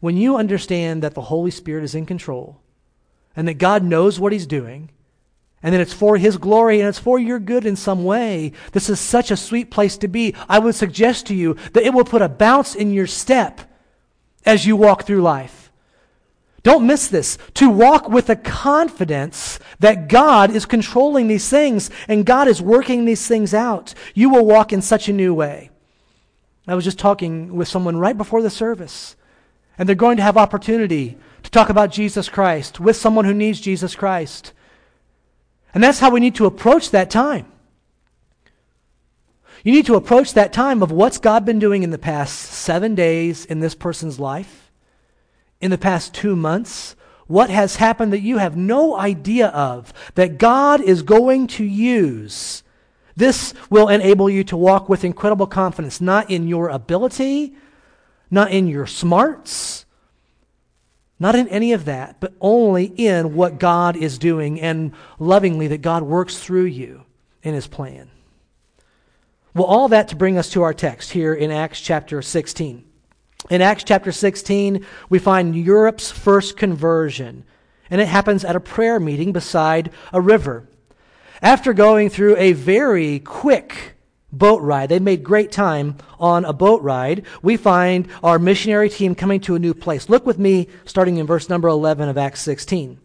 When 0.00 0.18
you 0.18 0.36
understand 0.36 1.02
that 1.02 1.14
the 1.14 1.22
Holy 1.22 1.52
Spirit 1.52 1.84
is 1.84 1.94
in 1.94 2.04
control 2.04 2.60
and 3.34 3.48
that 3.48 3.54
God 3.54 3.82
knows 3.82 4.20
what 4.20 4.34
He's 4.34 4.46
doing 4.46 4.90
and 5.62 5.74
that 5.74 5.80
it's 5.80 5.92
for 5.92 6.16
His 6.16 6.36
glory 6.36 6.80
and 6.80 6.88
it's 6.88 6.98
for 6.98 7.18
your 7.18 7.38
good 7.38 7.64
in 7.64 7.76
some 7.76 8.04
way, 8.04 8.52
this 8.72 8.88
is 8.88 9.00
such 9.00 9.30
a 9.30 9.36
sweet 9.36 9.70
place 9.70 9.96
to 9.98 10.08
be. 10.08 10.34
I 10.48 10.58
would 10.58 10.74
suggest 10.74 11.26
to 11.26 11.34
you 11.34 11.54
that 11.72 11.84
it 11.84 11.94
will 11.94 12.04
put 12.04 12.22
a 12.22 12.28
bounce 12.28 12.74
in 12.74 12.92
your 12.92 13.06
step 13.06 13.60
as 14.44 14.66
you 14.66 14.76
walk 14.76 15.04
through 15.04 15.22
life. 15.22 15.70
Don't 16.62 16.86
miss 16.86 17.06
this. 17.06 17.38
To 17.54 17.70
walk 17.70 18.08
with 18.08 18.28
a 18.28 18.34
confidence 18.34 19.60
that 19.78 20.08
God 20.08 20.50
is 20.50 20.66
controlling 20.66 21.28
these 21.28 21.48
things 21.48 21.90
and 22.08 22.26
God 22.26 22.48
is 22.48 22.60
working 22.60 23.04
these 23.04 23.26
things 23.26 23.54
out. 23.54 23.94
You 24.14 24.30
will 24.30 24.44
walk 24.44 24.72
in 24.72 24.82
such 24.82 25.08
a 25.08 25.12
new 25.12 25.32
way. 25.32 25.70
I 26.66 26.74
was 26.74 26.84
just 26.84 26.98
talking 26.98 27.54
with 27.54 27.68
someone 27.68 27.96
right 27.98 28.18
before 28.18 28.42
the 28.42 28.50
service, 28.50 29.14
and 29.78 29.88
they're 29.88 29.94
going 29.94 30.16
to 30.16 30.22
have 30.24 30.36
opportunity 30.36 31.16
to 31.44 31.50
talk 31.50 31.68
about 31.68 31.92
Jesus 31.92 32.28
Christ 32.28 32.80
with 32.80 32.96
someone 32.96 33.24
who 33.24 33.34
needs 33.34 33.60
Jesus 33.60 33.94
Christ. 33.94 34.52
And 35.76 35.84
that's 35.84 35.98
how 35.98 36.08
we 36.08 36.20
need 36.20 36.36
to 36.36 36.46
approach 36.46 36.92
that 36.92 37.10
time. 37.10 37.44
You 39.62 39.72
need 39.72 39.84
to 39.84 39.96
approach 39.96 40.32
that 40.32 40.54
time 40.54 40.82
of 40.82 40.90
what's 40.90 41.18
God 41.18 41.44
been 41.44 41.58
doing 41.58 41.82
in 41.82 41.90
the 41.90 41.98
past 41.98 42.38
seven 42.38 42.94
days 42.94 43.44
in 43.44 43.60
this 43.60 43.74
person's 43.74 44.18
life 44.18 44.72
in 45.60 45.70
the 45.70 45.76
past 45.76 46.14
two 46.14 46.34
months? 46.34 46.96
What 47.26 47.50
has 47.50 47.76
happened 47.76 48.10
that 48.14 48.22
you 48.22 48.38
have 48.38 48.56
no 48.56 48.96
idea 48.96 49.48
of 49.48 49.92
that 50.14 50.38
God 50.38 50.80
is 50.80 51.02
going 51.02 51.46
to 51.48 51.64
use? 51.64 52.62
This 53.14 53.52
will 53.68 53.90
enable 53.90 54.30
you 54.30 54.44
to 54.44 54.56
walk 54.56 54.88
with 54.88 55.04
incredible 55.04 55.46
confidence, 55.46 56.00
not 56.00 56.30
in 56.30 56.48
your 56.48 56.70
ability, 56.70 57.54
not 58.30 58.50
in 58.50 58.66
your 58.66 58.86
smarts, 58.86 59.84
not 61.18 61.34
in 61.34 61.48
any 61.48 61.72
of 61.72 61.86
that, 61.86 62.20
but 62.20 62.34
only 62.40 62.84
in 62.84 63.34
what 63.34 63.58
God 63.58 63.96
is 63.96 64.18
doing 64.18 64.60
and 64.60 64.92
lovingly 65.18 65.68
that 65.68 65.82
God 65.82 66.02
works 66.02 66.38
through 66.38 66.64
you 66.64 67.04
in 67.42 67.54
his 67.54 67.66
plan. 67.66 68.10
Well, 69.54 69.64
all 69.64 69.88
that 69.88 70.08
to 70.08 70.16
bring 70.16 70.36
us 70.36 70.50
to 70.50 70.62
our 70.62 70.74
text 70.74 71.12
here 71.12 71.32
in 71.32 71.50
Acts 71.50 71.80
chapter 71.80 72.20
16. 72.20 72.84
In 73.48 73.62
Acts 73.62 73.84
chapter 73.84 74.12
16, 74.12 74.84
we 75.08 75.18
find 75.18 75.56
Europe's 75.56 76.10
first 76.10 76.58
conversion, 76.58 77.44
and 77.88 78.00
it 78.00 78.08
happens 78.08 78.44
at 78.44 78.56
a 78.56 78.60
prayer 78.60 79.00
meeting 79.00 79.32
beside 79.32 79.90
a 80.12 80.20
river. 80.20 80.68
After 81.40 81.72
going 81.72 82.10
through 82.10 82.36
a 82.36 82.52
very 82.52 83.20
quick 83.20 83.95
boat 84.38 84.62
ride, 84.62 84.88
they 84.88 84.98
made 84.98 85.22
great 85.24 85.52
time 85.52 85.96
on 86.18 86.44
a 86.44 86.52
boat 86.52 86.82
ride, 86.82 87.24
we 87.42 87.56
find 87.56 88.08
our 88.22 88.38
missionary 88.38 88.88
team 88.88 89.14
coming 89.14 89.40
to 89.40 89.54
a 89.54 89.58
new 89.58 89.74
place. 89.74 90.08
Look 90.08 90.26
with 90.26 90.38
me, 90.38 90.68
starting 90.84 91.16
in 91.16 91.26
verse 91.26 91.48
number 91.48 91.68
11 91.68 92.08
of 92.08 92.18
Acts 92.18 92.40
16. 92.42 92.98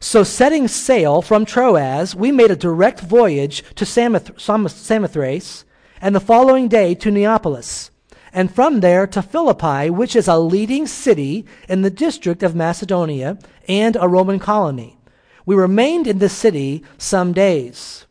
So, 0.00 0.22
setting 0.22 0.68
sail 0.68 1.22
from 1.22 1.44
Troas, 1.44 2.14
we 2.14 2.30
made 2.30 2.52
a 2.52 2.56
direct 2.56 3.00
voyage 3.00 3.64
to 3.74 3.84
Samoth- 3.84 4.38
Samothrace, 4.38 5.64
and 6.00 6.14
the 6.14 6.20
following 6.20 6.68
day 6.68 6.94
to 6.94 7.10
Neapolis, 7.10 7.90
and 8.32 8.54
from 8.54 8.80
there 8.80 9.06
to 9.08 9.22
Philippi, 9.22 9.90
which 9.90 10.14
is 10.14 10.28
a 10.28 10.38
leading 10.38 10.86
city 10.86 11.44
in 11.68 11.82
the 11.82 11.90
district 11.90 12.44
of 12.44 12.54
Macedonia 12.54 13.38
and 13.66 13.96
a 13.98 14.08
Roman 14.08 14.38
colony. 14.38 14.98
We 15.44 15.56
remained 15.56 16.06
in 16.06 16.18
this 16.18 16.34
city 16.34 16.84
some 16.98 17.32
days. 17.32 18.06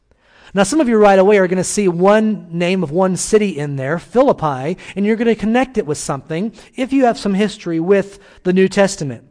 Now, 0.57 0.63
some 0.63 0.81
of 0.81 0.89
you 0.89 0.97
right 0.97 1.19
away 1.19 1.37
are 1.37 1.47
going 1.47 1.57
to 1.57 1.63
see 1.63 1.87
one 1.87 2.47
name 2.57 2.81
of 2.81 2.89
one 2.89 3.15
city 3.15 3.59
in 3.59 3.75
there, 3.75 3.99
Philippi, 3.99 4.75
and 4.95 5.05
you're 5.05 5.15
going 5.15 5.27
to 5.27 5.35
connect 5.35 5.77
it 5.77 5.85
with 5.85 5.99
something 5.99 6.51
if 6.75 6.91
you 6.91 7.05
have 7.05 7.19
some 7.19 7.35
history 7.35 7.79
with 7.79 8.17
the 8.41 8.53
New 8.53 8.67
Testament. 8.67 9.23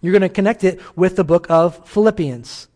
You're 0.00 0.12
going 0.12 0.22
to 0.22 0.28
connect 0.28 0.62
it 0.62 0.80
with 0.96 1.16
the 1.16 1.24
book 1.24 1.50
of 1.50 1.88
Philippians. 1.88 2.68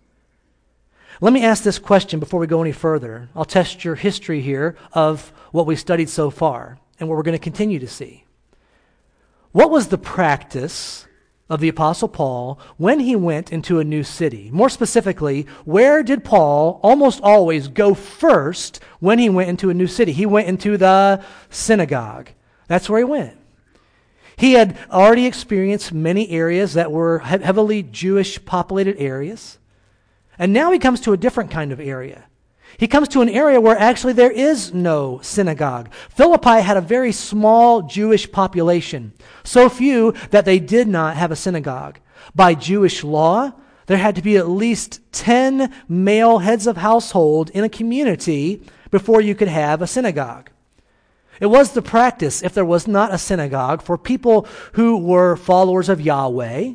Let 1.20 1.32
me 1.32 1.44
ask 1.44 1.62
this 1.62 1.78
question 1.78 2.18
before 2.18 2.40
we 2.40 2.48
go 2.48 2.62
any 2.62 2.72
further. 2.72 3.28
I'll 3.32 3.44
test 3.44 3.84
your 3.84 3.94
history 3.94 4.40
here 4.40 4.76
of 4.92 5.32
what 5.52 5.66
we 5.66 5.76
studied 5.76 6.08
so 6.08 6.30
far 6.30 6.80
and 6.98 7.08
what 7.08 7.14
we're 7.14 7.22
going 7.22 7.38
to 7.38 7.44
continue 7.44 7.78
to 7.78 7.86
see. 7.86 8.24
What 9.52 9.70
was 9.70 9.86
the 9.86 9.98
practice 9.98 11.06
of 11.50 11.60
the 11.60 11.68
Apostle 11.68 12.08
Paul 12.08 12.58
when 12.76 13.00
he 13.00 13.14
went 13.14 13.52
into 13.52 13.78
a 13.78 13.84
new 13.84 14.02
city? 14.02 14.50
More 14.52 14.70
specifically, 14.70 15.46
where 15.64 16.02
did 16.02 16.24
Paul 16.24 16.80
almost 16.82 17.20
always 17.22 17.68
go 17.68 17.94
first 17.94 18.80
when 19.00 19.18
he 19.18 19.28
went 19.28 19.50
into 19.50 19.70
a 19.70 19.74
new 19.74 19.86
city? 19.86 20.12
He 20.12 20.26
went 20.26 20.48
into 20.48 20.76
the 20.76 21.22
synagogue. 21.50 22.30
That's 22.66 22.88
where 22.88 22.98
he 22.98 23.04
went. 23.04 23.36
He 24.36 24.54
had 24.54 24.78
already 24.90 25.26
experienced 25.26 25.92
many 25.92 26.30
areas 26.30 26.74
that 26.74 26.90
were 26.90 27.20
heavily 27.20 27.82
Jewish 27.82 28.44
populated 28.44 28.96
areas. 28.98 29.58
And 30.38 30.52
now 30.52 30.72
he 30.72 30.78
comes 30.78 31.00
to 31.02 31.12
a 31.12 31.16
different 31.16 31.50
kind 31.50 31.70
of 31.70 31.78
area. 31.78 32.24
He 32.76 32.88
comes 32.88 33.09
to 33.09 33.21
an 33.21 33.28
area 33.28 33.61
where 33.61 33.78
actually 33.78 34.14
there 34.14 34.31
is 34.31 34.75
no 34.75 35.21
synagogue. 35.23 35.90
Philippi 36.11 36.61
had 36.61 36.76
a 36.76 36.81
very 36.81 37.12
small 37.12 37.83
Jewish 37.83 38.31
population, 38.31 39.12
so 39.45 39.69
few 39.69 40.12
that 40.31 40.45
they 40.45 40.59
did 40.59 40.88
not 40.88 41.16
have 41.16 41.31
a 41.31 41.37
synagogue. 41.37 41.99
By 42.35 42.54
Jewish 42.54 43.04
law, 43.04 43.52
there 43.87 43.99
had 43.99 44.16
to 44.16 44.23
be 44.23 44.37
at 44.37 44.49
least 44.49 45.00
10 45.12 45.73
male 45.88 46.38
heads 46.38 46.66
of 46.66 46.78
household 46.78 47.50
in 47.50 47.64
a 47.64 47.69
community 47.69 48.62
before 48.90 49.21
you 49.21 49.35
could 49.35 49.49
have 49.49 49.83
a 49.83 49.87
synagogue. 49.87 50.50
It 51.40 51.47
was 51.47 51.73
the 51.73 51.83
practice, 51.83 52.43
if 52.43 52.54
there 52.54 52.64
was 52.64 52.87
not 52.87 53.12
a 53.12 53.19
synagogue, 53.19 53.83
for 53.83 53.99
people 53.99 54.47
who 54.73 54.99
were 54.99 55.37
followers 55.37 55.88
of 55.88 56.00
Yahweh, 56.00 56.75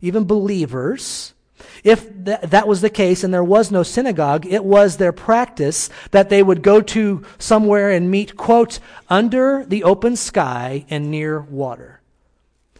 even 0.00 0.24
believers, 0.24 1.33
if 1.82 2.02
th- 2.24 2.40
that 2.40 2.68
was 2.68 2.80
the 2.80 2.90
case 2.90 3.24
and 3.24 3.32
there 3.32 3.44
was 3.44 3.70
no 3.70 3.82
synagogue, 3.82 4.46
it 4.46 4.64
was 4.64 4.96
their 4.96 5.12
practice 5.12 5.90
that 6.10 6.28
they 6.28 6.42
would 6.42 6.62
go 6.62 6.80
to 6.80 7.24
somewhere 7.38 7.90
and 7.90 8.10
meet, 8.10 8.36
quote, 8.36 8.78
under 9.08 9.64
the 9.66 9.84
open 9.84 10.16
sky 10.16 10.84
and 10.88 11.10
near 11.10 11.40
water. 11.40 12.00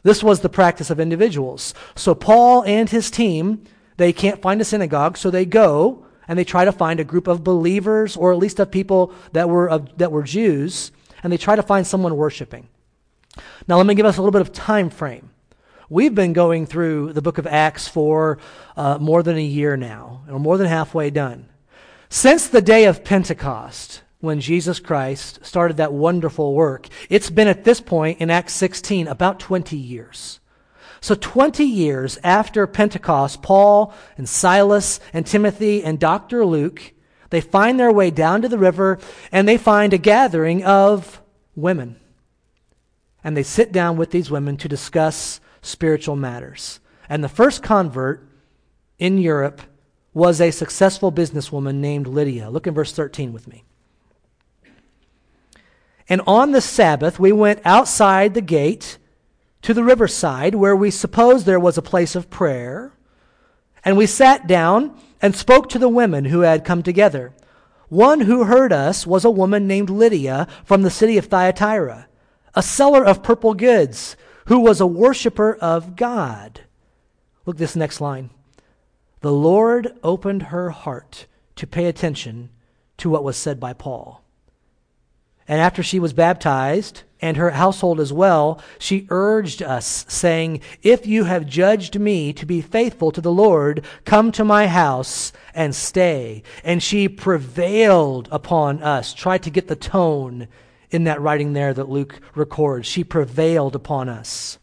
This 0.03 0.23
was 0.23 0.41
the 0.41 0.49
practice 0.49 0.91
of 0.91 1.01
individuals. 1.01 1.75
So 1.95 2.15
Paul 2.15 2.63
and 2.65 2.89
his 2.89 3.11
team, 3.11 3.65
they 3.97 4.13
can't 4.13 4.43
find 4.43 4.61
a 4.61 4.65
synagogue, 4.65 5.17
so 5.17 5.31
they 5.31 5.47
go 5.47 6.05
and 6.29 6.39
they 6.39 6.45
try 6.45 6.65
to 6.65 6.73
find 6.73 7.01
a 7.01 7.05
group 7.05 7.27
of 7.27 7.45
believers 7.45 8.17
or 8.17 8.33
at 8.33 8.39
least 8.39 8.61
of 8.61 8.71
people 8.71 9.13
that 9.33 9.49
were, 9.49 9.69
of, 9.69 9.97
that 9.99 10.13
were 10.13 10.23
Jews, 10.23 10.93
and 11.23 11.33
they 11.33 11.37
try 11.37 11.57
to 11.57 11.63
find 11.63 11.87
someone 11.87 12.17
worshiping. 12.17 12.69
Now, 13.67 13.79
let 13.79 13.87
me 13.87 13.95
give 13.95 14.07
us 14.07 14.17
a 14.17 14.21
little 14.21 14.33
bit 14.33 14.43
of 14.43 14.53
time 14.53 14.91
frame. 14.91 15.31
We've 15.91 16.15
been 16.15 16.33
going 16.33 16.65
through 16.65 17.13
the 17.13 17.21
book 17.21 17.37
of 17.37 17.47
Acts 17.47 17.87
for 17.87 18.39
uh, 18.77 18.99
more 18.99 19.23
than 19.23 19.37
a 19.37 19.43
year 19.43 19.77
now, 19.77 20.23
we're 20.27 20.39
more 20.39 20.57
than 20.57 20.67
halfway 20.67 21.11
done. 21.11 21.49
Since 22.09 22.49
the 22.49 22.63
day 22.63 22.85
of 22.85 23.05
Pentecost, 23.05 24.03
when 24.21 24.41
Jesus 24.41 24.81
Christ 24.81 25.41
started 25.45 25.77
that 25.77 25.93
wonderful 25.93 26.55
work, 26.55 26.89
it's 27.11 27.29
been 27.29 27.49
at 27.49 27.65
this 27.65 27.81
point 27.81 28.21
in 28.21 28.31
Acts 28.31 28.55
16 28.55 29.09
about 29.09 29.39
20 29.39 29.77
years. 29.77 30.41
So 31.03 31.15
20 31.15 31.65
years 31.65 32.19
after 32.25 32.67
Pentecost, 32.67 33.43
Paul 33.43 33.93
and 34.17 34.27
Silas 34.27 35.01
and 35.13 35.27
Timothy 35.27 35.85
and 35.85 36.01
Dr. 36.01 36.47
Luke, 36.47 36.95
they 37.29 37.43
find 37.43 37.79
their 37.79 37.93
way 37.93 38.11
down 38.11 38.41
to 38.41 38.49
the 38.49 38.59
river 38.59 38.99
and 39.31 39.47
they 39.47 39.59
find 39.59 39.93
a 39.93 39.99
gathering 39.99 40.65
of 40.65 41.21
women. 41.55 42.01
And 43.23 43.37
they 43.37 43.43
sit 43.43 43.71
down 43.71 43.99
with 43.99 44.13
these 44.13 44.31
women 44.31 44.57
to 44.59 44.69
discuss 44.69 45.41
spiritual 45.65 46.17
matters. 46.17 46.81
And 47.09 47.23
the 47.23 47.29
first 47.29 47.63
convert 47.63 48.27
in 48.99 49.19
Europe 49.19 49.63
was 50.13 50.41
a 50.41 50.51
successful 50.51 51.11
businesswoman 51.11 51.77
named 51.77 52.07
Lydia. 52.07 52.51
Look 52.51 52.67
in 52.67 52.75
verse 52.75 52.93
13 52.93 53.33
with 53.33 53.49
me. 53.49 53.65
And 56.09 56.21
on 56.27 56.53
the 56.53 56.61
Sabbath, 56.61 57.19
we 57.19 57.33
went 57.33 57.61
outside 57.65 58.35
the 58.35 58.41
gate 58.41 58.99
to 59.63 59.73
the 59.73 59.83
riverside 59.83 60.55
where 60.55 60.77
we 60.77 60.91
supposed 60.91 61.47
there 61.47 61.59
was 61.59 61.79
a 61.79 61.83
place 61.83 62.15
of 62.15 62.31
prayer. 62.31 62.93
And 63.85 63.97
we 63.97 64.07
sat 64.07 64.47
down 64.47 64.97
and 65.21 65.35
spoke 65.35 65.69
to 65.71 65.79
the 65.79 65.89
women 65.89 66.27
who 66.27 66.41
had 66.41 66.65
come 66.65 66.83
together. 66.83 67.33
One 67.89 68.21
who 68.21 68.45
heard 68.45 68.73
us 68.73 69.07
was 69.07 69.25
a 69.25 69.31
woman 69.31 69.67
named 69.67 69.91
Lydia 69.91 70.47
from 70.65 70.83
the 70.83 70.91
city 70.91 71.17
of 71.17 71.27
Thyatira, 71.27 72.09
a 72.55 72.63
seller 72.63 73.05
of 73.05 73.23
purple 73.23 73.55
goods 73.55 74.17
who 74.47 74.61
was 74.61 74.81
a 74.81 74.87
worshiper 74.87 75.55
of 75.55 75.97
God. 75.97 76.61
Look 77.47 77.57
this 77.57 77.77
next 77.77 78.01
line. 78.01 78.31
The 79.21 79.33
Lord 79.33 79.99
opened 80.03 80.45
her 80.45 80.71
heart 80.71 81.27
to 81.57 81.67
pay 81.67 81.87
attention 81.87 82.51
to 82.99 83.09
what 83.09 83.25
was 83.25 83.37
said 83.37 83.59
by 83.59 83.73
Paul. 83.73 84.23
And 85.47 85.61
after 85.61 85.83
she 85.83 85.99
was 85.99 86.13
baptized, 86.13 87.03
and 87.25 87.39
her 87.39 87.51
household 87.51 88.01
as 88.01 88.13
well, 88.13 88.61
she 88.79 89.07
urged 89.09 89.63
us, 89.63 90.05
saying, 90.09 90.61
If 90.83 91.07
you 91.07 91.25
have 91.25 91.47
judged 91.47 91.99
me 91.99 92.35
to 92.35 92.45
be 92.45 92.61
faithful 92.61 93.11
to 93.13 93.23
the 93.23 93.33
Lord, 93.33 93.83
come 94.05 94.31
to 94.33 94.45
my 94.45 94.67
house 94.67 95.33
and 95.55 95.75
stay. 95.75 96.43
And 96.63 96.83
she 96.83 97.09
prevailed 97.09 98.29
upon 98.31 98.83
us. 98.83 99.15
Tried 99.15 99.43
to 99.45 99.51
get 99.51 99.69
the 99.69 99.75
tone 99.75 100.49
in 100.95 101.05
that 101.05 101.21
writing 101.21 101.53
there 101.53 101.75
that 101.75 101.89
Luke 101.89 102.21
records. 102.35 102.87
She 102.87 103.05
prevailed 103.05 103.75
upon 103.75 104.09
us. 104.09 104.59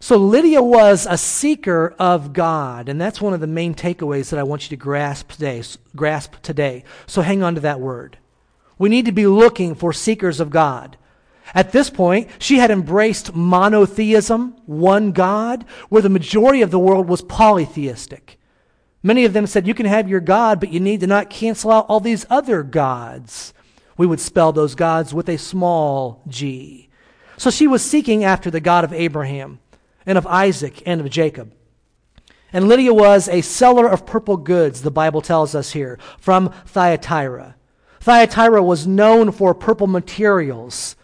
So 0.00 0.16
Lydia 0.16 0.62
was 0.62 1.06
a 1.08 1.16
seeker 1.16 1.94
of 1.98 2.32
God, 2.32 2.88
and 2.88 3.00
that's 3.00 3.20
one 3.20 3.32
of 3.32 3.40
the 3.40 3.46
main 3.46 3.74
takeaways 3.74 4.30
that 4.30 4.38
I 4.38 4.42
want 4.42 4.64
you 4.64 4.76
to 4.76 4.82
grasp 4.82 5.32
today. 5.32 5.62
Grasp 5.96 6.34
today. 6.42 6.84
So 7.06 7.22
hang 7.22 7.42
on 7.42 7.54
to 7.54 7.60
that 7.62 7.80
word. 7.80 8.18
We 8.76 8.88
need 8.88 9.06
to 9.06 9.12
be 9.12 9.26
looking 9.26 9.74
for 9.74 9.92
seekers 9.92 10.40
of 10.40 10.50
God. 10.50 10.96
At 11.54 11.72
this 11.72 11.90
point, 11.90 12.28
she 12.38 12.58
had 12.58 12.70
embraced 12.70 13.34
monotheism, 13.34 14.56
one 14.66 15.12
God, 15.12 15.64
where 15.88 16.02
the 16.02 16.08
majority 16.08 16.62
of 16.62 16.70
the 16.70 16.78
world 16.78 17.08
was 17.08 17.22
polytheistic. 17.22 18.38
Many 19.02 19.24
of 19.24 19.34
them 19.34 19.46
said, 19.46 19.66
You 19.66 19.74
can 19.74 19.86
have 19.86 20.08
your 20.08 20.20
God, 20.20 20.60
but 20.60 20.70
you 20.70 20.80
need 20.80 21.00
to 21.00 21.06
not 21.06 21.30
cancel 21.30 21.70
out 21.70 21.86
all 21.88 22.00
these 22.00 22.26
other 22.30 22.62
gods. 22.62 23.52
We 23.96 24.06
would 24.06 24.20
spell 24.20 24.52
those 24.52 24.74
gods 24.74 25.14
with 25.14 25.28
a 25.28 25.38
small 25.38 26.22
g. 26.28 26.88
So 27.36 27.50
she 27.50 27.66
was 27.66 27.82
seeking 27.82 28.24
after 28.24 28.50
the 28.50 28.60
God 28.60 28.84
of 28.84 28.92
Abraham 28.92 29.60
and 30.06 30.18
of 30.18 30.26
Isaac 30.26 30.82
and 30.86 31.00
of 31.00 31.10
Jacob. 31.10 31.52
And 32.52 32.68
Lydia 32.68 32.94
was 32.94 33.28
a 33.28 33.40
seller 33.40 33.88
of 33.88 34.06
purple 34.06 34.36
goods, 34.36 34.82
the 34.82 34.90
Bible 34.90 35.20
tells 35.20 35.54
us 35.54 35.72
here, 35.72 35.98
from 36.20 36.52
Thyatira. 36.66 37.56
Thyatira 38.00 38.62
was 38.62 38.86
known 38.86 39.32
for 39.32 39.54
purple 39.54 39.88
materials, 39.88 40.94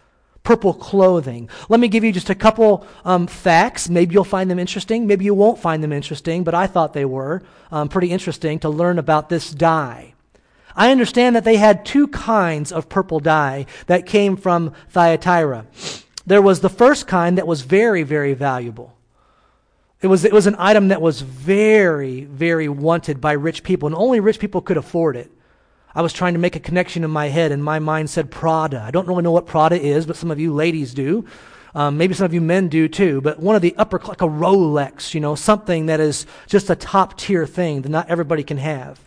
purple 0.43 0.73
clothing. 0.73 1.49
Let 1.67 1.79
me 1.79 1.89
give 1.89 2.03
you 2.03 2.11
just 2.13 2.29
a 2.29 2.35
couple 2.35 2.87
um, 3.03 3.27
facts. 3.27 3.89
Maybe 3.89 4.13
you'll 4.13 4.23
find 4.23 4.49
them 4.49 4.59
interesting. 4.59 5.07
Maybe 5.07 5.25
you 5.25 5.33
won't 5.33 5.59
find 5.59 5.83
them 5.83 5.91
interesting, 5.91 6.43
but 6.43 6.53
I 6.53 6.67
thought 6.67 6.93
they 6.93 7.05
were 7.05 7.41
um, 7.71 7.89
pretty 7.89 8.11
interesting 8.11 8.59
to 8.59 8.69
learn 8.69 8.97
about 8.97 9.27
this 9.27 9.51
dye. 9.51 10.13
I 10.75 10.91
understand 10.91 11.35
that 11.35 11.43
they 11.43 11.57
had 11.57 11.85
two 11.85 12.07
kinds 12.07 12.71
of 12.71 12.89
purple 12.89 13.19
dye 13.19 13.65
that 13.87 14.05
came 14.05 14.37
from 14.37 14.73
Thyatira. 14.89 15.65
There 16.25 16.41
was 16.41 16.61
the 16.61 16.69
first 16.69 17.07
kind 17.07 17.37
that 17.37 17.47
was 17.47 17.61
very, 17.61 18.03
very 18.03 18.33
valuable. 18.33 18.95
It 20.01 20.07
was, 20.07 20.25
it 20.25 20.33
was 20.33 20.47
an 20.47 20.55
item 20.57 20.87
that 20.87 21.01
was 21.01 21.21
very, 21.21 22.23
very 22.23 22.67
wanted 22.67 23.21
by 23.21 23.33
rich 23.33 23.63
people, 23.63 23.87
and 23.87 23.95
only 23.95 24.19
rich 24.19 24.39
people 24.39 24.61
could 24.61 24.77
afford 24.77 25.15
it. 25.15 25.31
I 25.93 26.01
was 26.01 26.13
trying 26.13 26.33
to 26.33 26.39
make 26.39 26.55
a 26.55 26.59
connection 26.59 27.03
in 27.03 27.11
my 27.11 27.27
head, 27.27 27.51
and 27.51 27.63
my 27.63 27.79
mind 27.79 28.09
said 28.09 28.31
Prada. 28.31 28.81
I 28.81 28.91
don't 28.91 29.07
really 29.07 29.23
know 29.23 29.31
what 29.31 29.45
Prada 29.45 29.79
is, 29.79 30.05
but 30.05 30.15
some 30.15 30.31
of 30.31 30.39
you 30.39 30.53
ladies 30.53 30.93
do. 30.93 31.25
Um, 31.75 31.97
maybe 31.97 32.13
some 32.13 32.25
of 32.25 32.33
you 32.33 32.41
men 32.41 32.67
do 32.67 32.87
too, 32.87 33.21
but 33.21 33.39
one 33.39 33.55
of 33.55 33.61
the 33.61 33.75
upper, 33.77 33.99
like 33.99 34.21
a 34.21 34.27
Rolex, 34.27 35.13
you 35.13 35.19
know, 35.19 35.35
something 35.35 35.85
that 35.85 35.99
is 35.99 36.25
just 36.47 36.69
a 36.69 36.75
top 36.75 37.17
tier 37.17 37.45
thing 37.45 37.81
that 37.83 37.89
not 37.89 38.09
everybody 38.09 38.43
can 38.43 38.57
have. 38.57 38.99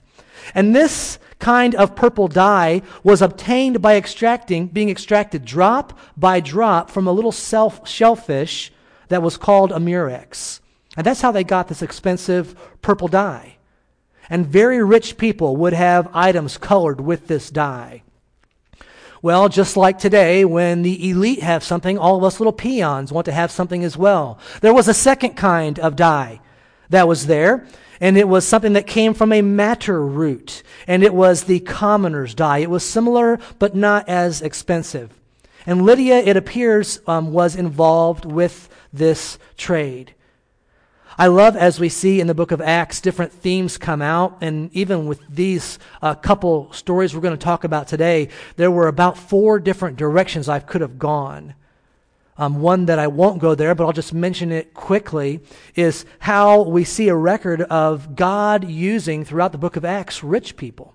And 0.54 0.74
this 0.74 1.18
kind 1.38 1.74
of 1.74 1.94
purple 1.94 2.28
dye 2.28 2.82
was 3.02 3.22
obtained 3.22 3.80
by 3.80 3.96
extracting, 3.96 4.66
being 4.66 4.90
extracted 4.90 5.44
drop 5.44 5.98
by 6.16 6.40
drop 6.40 6.90
from 6.90 7.06
a 7.06 7.12
little 7.12 7.32
self, 7.32 7.88
shellfish 7.88 8.72
that 9.08 9.22
was 9.22 9.36
called 9.36 9.72
a 9.72 9.80
murex. 9.80 10.60
And 10.96 11.06
that's 11.06 11.20
how 11.20 11.32
they 11.32 11.44
got 11.44 11.68
this 11.68 11.82
expensive 11.82 12.54
purple 12.82 13.08
dye. 13.08 13.56
And 14.30 14.46
very 14.46 14.82
rich 14.82 15.18
people 15.18 15.56
would 15.56 15.72
have 15.74 16.08
items 16.14 16.56
colored 16.56 17.00
with 17.00 17.26
this 17.26 17.50
dye. 17.50 18.02
Well, 19.20 19.48
just 19.48 19.76
like 19.76 19.98
today, 19.98 20.44
when 20.44 20.82
the 20.82 21.10
elite 21.10 21.42
have 21.42 21.64
something, 21.64 21.96
all 21.98 22.16
of 22.16 22.24
us 22.24 22.40
little 22.40 22.52
peons 22.52 23.10
want 23.10 23.24
to 23.24 23.32
have 23.32 23.50
something 23.50 23.82
as 23.82 23.96
well. 23.96 24.38
There 24.60 24.74
was 24.74 24.86
a 24.86 24.94
second 24.94 25.34
kind 25.34 25.78
of 25.78 25.96
dye 25.96 26.40
that 26.90 27.08
was 27.08 27.26
there, 27.26 27.66
and 28.00 28.16
it 28.16 28.28
was 28.28 28.46
something 28.46 28.74
that 28.74 28.86
came 28.86 29.14
from 29.14 29.32
a 29.32 29.42
madder 29.42 30.04
root, 30.04 30.62
and 30.86 31.02
it 31.02 31.14
was 31.14 31.44
the 31.44 31.60
commoner's 31.60 32.34
dye. 32.34 32.58
It 32.58 32.70
was 32.70 32.84
similar, 32.84 33.38
but 33.58 33.74
not 33.74 34.08
as 34.08 34.42
expensive. 34.42 35.10
And 35.66 35.82
Lydia, 35.82 36.18
it 36.18 36.36
appears, 36.36 37.00
um, 37.06 37.32
was 37.32 37.56
involved 37.56 38.24
with 38.24 38.68
this 38.92 39.38
trade. 39.56 40.14
I 41.16 41.28
love 41.28 41.56
as 41.56 41.78
we 41.78 41.88
see 41.88 42.20
in 42.20 42.26
the 42.26 42.34
book 42.34 42.50
of 42.50 42.60
Acts 42.60 43.00
different 43.00 43.32
themes 43.32 43.78
come 43.78 44.02
out, 44.02 44.38
and 44.40 44.68
even 44.74 45.06
with 45.06 45.20
these 45.28 45.78
uh, 46.02 46.14
couple 46.14 46.72
stories 46.72 47.14
we're 47.14 47.20
going 47.20 47.38
to 47.38 47.44
talk 47.44 47.62
about 47.62 47.86
today, 47.86 48.28
there 48.56 48.70
were 48.70 48.88
about 48.88 49.16
four 49.16 49.60
different 49.60 49.96
directions 49.96 50.48
I 50.48 50.58
could 50.58 50.80
have 50.80 50.98
gone. 50.98 51.54
Um, 52.36 52.60
one 52.60 52.86
that 52.86 52.98
I 52.98 53.06
won't 53.06 53.40
go 53.40 53.54
there, 53.54 53.74
but 53.74 53.86
I'll 53.86 53.92
just 53.92 54.12
mention 54.12 54.50
it 54.50 54.74
quickly, 54.74 55.40
is 55.76 56.04
how 56.18 56.62
we 56.62 56.82
see 56.82 57.08
a 57.08 57.14
record 57.14 57.62
of 57.62 58.16
God 58.16 58.68
using 58.68 59.24
throughout 59.24 59.52
the 59.52 59.58
book 59.58 59.76
of 59.76 59.84
Acts 59.84 60.24
rich 60.24 60.56
people. 60.56 60.94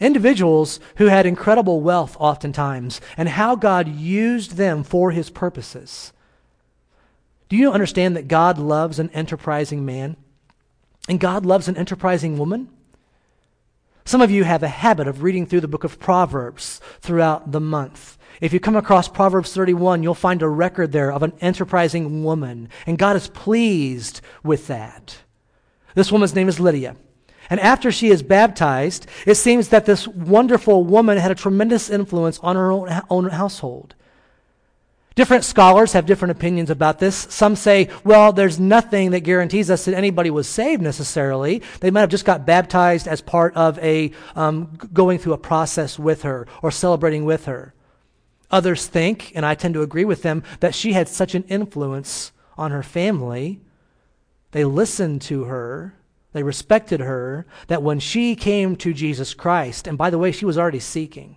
Individuals 0.00 0.80
who 0.96 1.06
had 1.06 1.24
incredible 1.24 1.80
wealth 1.80 2.14
oftentimes, 2.20 3.00
and 3.16 3.30
how 3.30 3.56
God 3.56 3.88
used 3.88 4.52
them 4.52 4.84
for 4.84 5.12
his 5.12 5.30
purposes. 5.30 6.12
Do 7.48 7.56
you 7.56 7.72
understand 7.72 8.14
that 8.14 8.28
God 8.28 8.58
loves 8.58 8.98
an 8.98 9.10
enterprising 9.10 9.86
man? 9.86 10.16
And 11.08 11.18
God 11.18 11.46
loves 11.46 11.68
an 11.68 11.76
enterprising 11.78 12.36
woman? 12.36 12.68
Some 14.04 14.20
of 14.20 14.30
you 14.30 14.44
have 14.44 14.62
a 14.62 14.68
habit 14.68 15.08
of 15.08 15.22
reading 15.22 15.46
through 15.46 15.62
the 15.62 15.68
book 15.68 15.84
of 15.84 15.98
Proverbs 15.98 16.80
throughout 17.00 17.52
the 17.52 17.60
month. 17.60 18.17
If 18.40 18.52
you 18.52 18.60
come 18.60 18.76
across 18.76 19.08
Proverbs 19.08 19.52
31, 19.52 20.02
you'll 20.02 20.14
find 20.14 20.42
a 20.42 20.48
record 20.48 20.92
there 20.92 21.12
of 21.12 21.22
an 21.22 21.32
enterprising 21.40 22.22
woman, 22.22 22.68
and 22.86 22.98
God 22.98 23.16
is 23.16 23.28
pleased 23.28 24.20
with 24.44 24.68
that. 24.68 25.18
This 25.94 26.12
woman's 26.12 26.34
name 26.34 26.48
is 26.48 26.60
Lydia. 26.60 26.96
And 27.50 27.58
after 27.60 27.90
she 27.90 28.08
is 28.08 28.22
baptized, 28.22 29.06
it 29.26 29.36
seems 29.36 29.68
that 29.68 29.86
this 29.86 30.06
wonderful 30.06 30.84
woman 30.84 31.18
had 31.18 31.30
a 31.30 31.34
tremendous 31.34 31.88
influence 31.88 32.38
on 32.40 32.56
her 32.56 32.70
own, 32.70 33.02
own 33.08 33.30
household. 33.30 33.94
Different 35.14 35.44
scholars 35.44 35.94
have 35.94 36.06
different 36.06 36.30
opinions 36.30 36.70
about 36.70 37.00
this. 37.00 37.16
Some 37.30 37.56
say, 37.56 37.88
well, 38.04 38.32
there's 38.32 38.60
nothing 38.60 39.10
that 39.10 39.20
guarantees 39.20 39.68
us 39.68 39.86
that 39.86 39.96
anybody 39.96 40.30
was 40.30 40.46
saved 40.46 40.80
necessarily. 40.80 41.62
They 41.80 41.90
might 41.90 42.02
have 42.02 42.10
just 42.10 42.24
got 42.24 42.46
baptized 42.46 43.08
as 43.08 43.20
part 43.20 43.56
of 43.56 43.80
a 43.80 44.12
um, 44.36 44.78
going 44.92 45.18
through 45.18 45.32
a 45.32 45.38
process 45.38 45.98
with 45.98 46.22
her 46.22 46.46
or 46.62 46.70
celebrating 46.70 47.24
with 47.24 47.46
her. 47.46 47.74
Others 48.50 48.86
think, 48.86 49.32
and 49.34 49.44
I 49.44 49.54
tend 49.54 49.74
to 49.74 49.82
agree 49.82 50.04
with 50.04 50.22
them, 50.22 50.42
that 50.60 50.74
she 50.74 50.92
had 50.92 51.08
such 51.08 51.34
an 51.34 51.44
influence 51.44 52.32
on 52.56 52.70
her 52.70 52.82
family. 52.82 53.60
They 54.52 54.64
listened 54.64 55.22
to 55.22 55.44
her, 55.44 55.94
they 56.32 56.42
respected 56.42 57.00
her, 57.00 57.46
that 57.66 57.82
when 57.82 58.00
she 58.00 58.34
came 58.34 58.76
to 58.76 58.94
Jesus 58.94 59.34
Christ, 59.34 59.86
and 59.86 59.98
by 59.98 60.10
the 60.10 60.18
way, 60.18 60.32
she 60.32 60.44
was 60.44 60.58
already 60.58 60.80
seeking. 60.80 61.36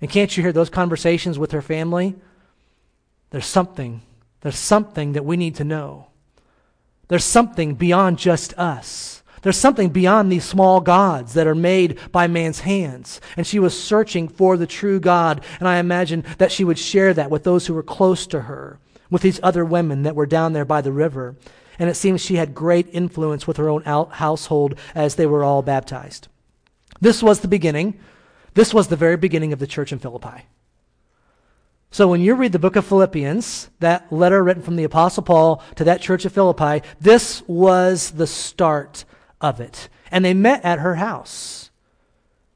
And 0.00 0.10
can't 0.10 0.36
you 0.36 0.42
hear 0.42 0.52
those 0.52 0.70
conversations 0.70 1.38
with 1.38 1.52
her 1.52 1.62
family? 1.62 2.14
There's 3.30 3.46
something, 3.46 4.02
there's 4.42 4.58
something 4.58 5.12
that 5.12 5.24
we 5.24 5.36
need 5.36 5.54
to 5.56 5.64
know. 5.64 6.08
There's 7.08 7.24
something 7.24 7.74
beyond 7.74 8.18
just 8.18 8.54
us. 8.58 9.22
There's 9.44 9.58
something 9.58 9.90
beyond 9.90 10.32
these 10.32 10.44
small 10.46 10.80
gods 10.80 11.34
that 11.34 11.46
are 11.46 11.54
made 11.54 12.00
by 12.10 12.26
man's 12.26 12.60
hands. 12.60 13.20
And 13.36 13.46
she 13.46 13.58
was 13.58 13.78
searching 13.78 14.26
for 14.26 14.56
the 14.56 14.66
true 14.66 14.98
God. 14.98 15.44
And 15.60 15.68
I 15.68 15.76
imagine 15.76 16.24
that 16.38 16.50
she 16.50 16.64
would 16.64 16.78
share 16.78 17.12
that 17.12 17.30
with 17.30 17.44
those 17.44 17.66
who 17.66 17.74
were 17.74 17.82
close 17.82 18.26
to 18.28 18.40
her, 18.40 18.78
with 19.10 19.20
these 19.20 19.40
other 19.42 19.62
women 19.62 20.02
that 20.04 20.16
were 20.16 20.24
down 20.24 20.54
there 20.54 20.64
by 20.64 20.80
the 20.80 20.92
river. 20.92 21.36
And 21.78 21.90
it 21.90 21.94
seems 21.94 22.22
she 22.22 22.36
had 22.36 22.54
great 22.54 22.88
influence 22.90 23.46
with 23.46 23.58
her 23.58 23.68
own 23.68 23.82
household 23.82 24.76
as 24.94 25.16
they 25.16 25.26
were 25.26 25.44
all 25.44 25.60
baptized. 25.60 26.28
This 27.02 27.22
was 27.22 27.40
the 27.40 27.48
beginning. 27.48 28.00
This 28.54 28.72
was 28.72 28.88
the 28.88 28.96
very 28.96 29.18
beginning 29.18 29.52
of 29.52 29.58
the 29.58 29.66
church 29.66 29.92
in 29.92 29.98
Philippi. 29.98 30.46
So 31.90 32.08
when 32.08 32.22
you 32.22 32.34
read 32.34 32.52
the 32.52 32.58
book 32.58 32.76
of 32.76 32.86
Philippians, 32.86 33.68
that 33.80 34.10
letter 34.10 34.42
written 34.42 34.62
from 34.62 34.76
the 34.76 34.84
Apostle 34.84 35.22
Paul 35.22 35.62
to 35.74 35.84
that 35.84 36.00
church 36.00 36.24
of 36.24 36.32
Philippi, 36.32 36.82
this 36.98 37.42
was 37.46 38.12
the 38.12 38.26
start 38.26 39.04
of 39.44 39.60
it. 39.60 39.88
And 40.10 40.24
they 40.24 40.34
met 40.34 40.64
at 40.64 40.78
her 40.78 40.96
house. 40.96 41.70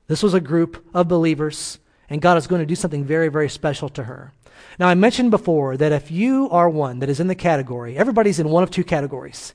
This 0.06 0.22
was 0.22 0.32
a 0.32 0.40
group 0.40 0.84
of 0.94 1.06
believers, 1.06 1.78
and 2.08 2.22
God 2.22 2.38
is 2.38 2.46
going 2.46 2.62
to 2.62 2.66
do 2.66 2.74
something 2.74 3.04
very, 3.04 3.28
very 3.28 3.48
special 3.48 3.90
to 3.90 4.04
her. 4.04 4.32
Now, 4.78 4.88
I 4.88 4.94
mentioned 4.94 5.30
before 5.30 5.76
that 5.76 5.92
if 5.92 6.10
you 6.10 6.48
are 6.50 6.70
one 6.70 7.00
that 7.00 7.10
is 7.10 7.20
in 7.20 7.26
the 7.26 7.34
category, 7.34 7.96
everybody's 7.96 8.40
in 8.40 8.48
one 8.48 8.62
of 8.62 8.70
two 8.70 8.84
categories. 8.84 9.52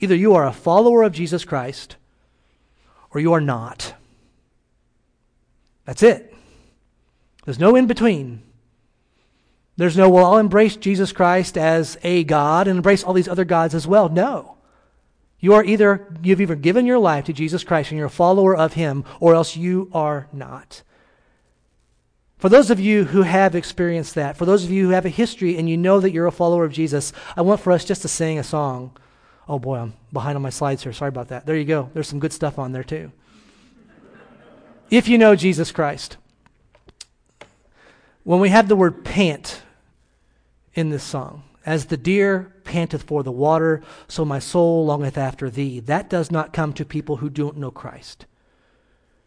Either 0.00 0.16
you 0.16 0.34
are 0.34 0.46
a 0.46 0.52
follower 0.52 1.04
of 1.04 1.12
Jesus 1.12 1.44
Christ, 1.44 1.96
or 3.10 3.20
you 3.20 3.32
are 3.32 3.40
not. 3.40 3.94
That's 5.84 6.02
it. 6.02 6.34
There's 7.44 7.60
no 7.60 7.76
in 7.76 7.86
between. 7.86 8.42
There's 9.76 9.96
no, 9.96 10.08
well, 10.08 10.26
I'll 10.26 10.38
embrace 10.38 10.76
Jesus 10.76 11.12
Christ 11.12 11.56
as 11.56 11.96
a 12.02 12.24
God 12.24 12.66
and 12.66 12.78
embrace 12.78 13.04
all 13.04 13.14
these 13.14 13.28
other 13.28 13.44
gods 13.44 13.74
as 13.74 13.86
well. 13.86 14.08
No. 14.08 14.51
You 15.42 15.54
are 15.54 15.64
either, 15.64 16.06
you've 16.22 16.40
either 16.40 16.54
given 16.54 16.86
your 16.86 17.00
life 17.00 17.24
to 17.24 17.32
Jesus 17.32 17.64
Christ 17.64 17.90
and 17.90 17.98
you're 17.98 18.06
a 18.06 18.10
follower 18.10 18.56
of 18.56 18.74
Him, 18.74 19.04
or 19.18 19.34
else 19.34 19.56
you 19.56 19.90
are 19.92 20.28
not. 20.32 20.82
For 22.38 22.48
those 22.48 22.70
of 22.70 22.78
you 22.78 23.04
who 23.04 23.22
have 23.22 23.56
experienced 23.56 24.14
that, 24.14 24.36
for 24.36 24.46
those 24.46 24.64
of 24.64 24.70
you 24.70 24.86
who 24.86 24.92
have 24.92 25.04
a 25.04 25.10
history 25.10 25.58
and 25.58 25.68
you 25.68 25.76
know 25.76 25.98
that 25.98 26.12
you're 26.12 26.28
a 26.28 26.32
follower 26.32 26.64
of 26.64 26.72
Jesus, 26.72 27.12
I 27.36 27.42
want 27.42 27.60
for 27.60 27.72
us 27.72 27.84
just 27.84 28.02
to 28.02 28.08
sing 28.08 28.38
a 28.38 28.44
song. 28.44 28.96
Oh 29.48 29.58
boy, 29.58 29.78
I'm 29.78 29.94
behind 30.12 30.36
on 30.36 30.42
my 30.42 30.50
slides 30.50 30.84
here. 30.84 30.92
Sorry 30.92 31.08
about 31.08 31.28
that. 31.28 31.44
There 31.44 31.56
you 31.56 31.64
go. 31.64 31.90
There's 31.92 32.08
some 32.08 32.20
good 32.20 32.32
stuff 32.32 32.56
on 32.56 32.70
there 32.70 32.84
too. 32.84 33.10
if 34.90 35.08
you 35.08 35.18
know 35.18 35.34
Jesus 35.34 35.72
Christ, 35.72 36.18
when 38.22 38.38
we 38.38 38.50
have 38.50 38.68
the 38.68 38.76
word 38.76 39.04
pant 39.04 39.62
in 40.74 40.90
this 40.90 41.02
song, 41.02 41.42
as 41.66 41.86
the 41.86 41.96
deer 41.96 42.54
panteth 42.72 43.02
for 43.02 43.22
the 43.22 43.30
water, 43.30 43.82
so 44.08 44.24
my 44.24 44.38
soul 44.38 44.86
longeth 44.86 45.18
after 45.18 45.50
thee, 45.50 45.78
that 45.80 46.08
does 46.08 46.30
not 46.30 46.54
come 46.54 46.72
to 46.72 46.86
people 46.86 47.16
who 47.16 47.28
don't 47.28 47.58
know 47.58 47.70
Christ. 47.70 48.24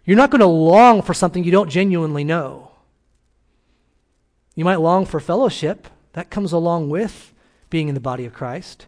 You're 0.03 0.17
not 0.17 0.31
going 0.31 0.41
to 0.41 0.47
long 0.47 1.03
for 1.03 1.13
something 1.13 1.43
you 1.43 1.51
don't 1.51 1.69
genuinely 1.69 2.23
know. 2.23 2.71
You 4.55 4.65
might 4.65 4.77
long 4.77 5.05
for 5.05 5.19
fellowship. 5.19 5.87
That 6.13 6.31
comes 6.31 6.51
along 6.53 6.89
with 6.89 7.33
being 7.69 7.87
in 7.87 7.93
the 7.93 8.01
body 8.01 8.25
of 8.25 8.33
Christ. 8.33 8.87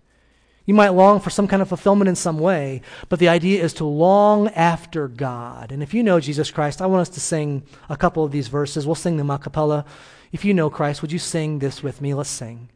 You 0.65 0.73
might 0.73 0.89
long 0.89 1.19
for 1.19 1.29
some 1.29 1.47
kind 1.47 1.61
of 1.61 1.69
fulfillment 1.69 2.09
in 2.09 2.15
some 2.15 2.39
way, 2.39 2.81
but 3.09 3.19
the 3.19 3.29
idea 3.29 3.63
is 3.63 3.73
to 3.75 3.85
long 3.85 4.49
after 4.49 5.07
God. 5.07 5.71
And 5.71 5.83
if 5.83 5.93
you 5.93 6.03
know 6.03 6.19
Jesus 6.19 6.51
Christ, 6.51 6.81
I 6.81 6.87
want 6.87 7.01
us 7.01 7.09
to 7.09 7.19
sing 7.19 7.63
a 7.89 7.95
couple 7.95 8.23
of 8.23 8.31
these 8.31 8.47
verses. 8.47 8.85
We'll 8.85 8.95
sing 8.95 9.17
them 9.17 9.29
a 9.29 9.37
cappella. 9.37 9.85
If 10.31 10.43
you 10.43 10.53
know 10.53 10.69
Christ, 10.69 11.01
would 11.01 11.11
you 11.11 11.19
sing 11.19 11.59
this 11.59 11.81
with 11.81 12.01
me? 12.01 12.13
Let's 12.13 12.29
sing. 12.29 12.69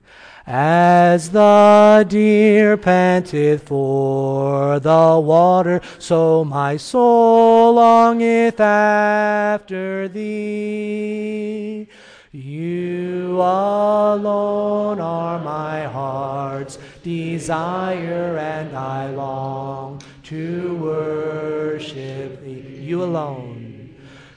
As 0.48 1.30
the 1.32 2.06
deer 2.08 2.78
panteth 2.78 3.68
for 3.68 4.80
the 4.80 5.20
water, 5.24 5.82
so 6.00 6.44
my 6.44 6.78
soul 6.78 7.74
longeth 7.76 8.60
after 8.60 10.08
thee. 10.08 11.88
You 12.32 13.36
alone 13.42 15.02
are 15.02 15.40
my 15.40 15.84
heart's 15.84 16.80
desire, 17.04 18.38
and 18.38 18.76
I 18.76 19.10
long 19.10 20.02
to 20.24 20.76
worship 20.78 22.42
thee. 22.44 22.80
You 22.82 23.04
alone. 23.04 23.71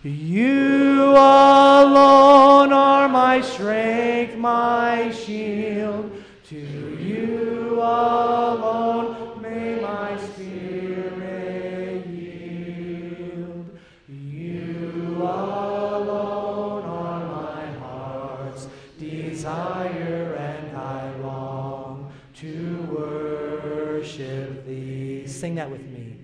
You 0.06 1.12
alone 1.12 2.74
are 2.74 3.08
my 3.08 3.40
strength, 3.40 4.36
my 4.36 5.10
shield. 5.10 6.22
To 6.50 6.56
you 6.56 7.80
alone 7.80 9.40
may 9.40 9.80
my 9.80 10.18
spirit 10.18 12.06
yield. 12.06 13.78
You 14.06 15.16
alone 15.22 16.84
are 16.84 17.24
my 17.24 17.66
heart's 17.78 18.68
desire, 18.98 20.34
and 20.38 20.76
I 20.76 21.16
long 21.20 22.12
to 22.34 22.88
worship 22.92 24.66
thee. 24.66 25.26
Sing 25.26 25.54
that 25.54 25.70
with 25.70 25.80
me. 25.80 26.18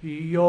You're 0.00 0.40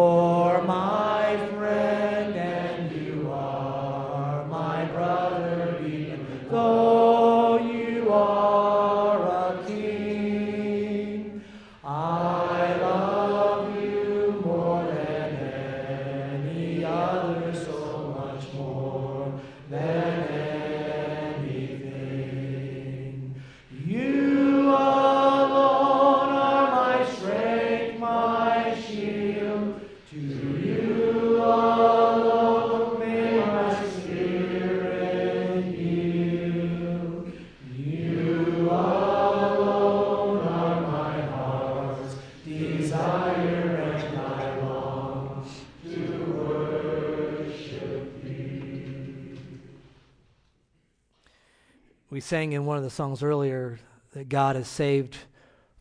We 52.11 52.21
sang 52.21 52.53
in 52.53 52.65
one 52.65 52.75
of 52.75 52.83
the 52.83 52.89
songs 52.89 53.21
earlier 53.21 53.77
that 54.13 54.29
God 54.29 54.55
has 54.55 54.67
saved 54.67 55.17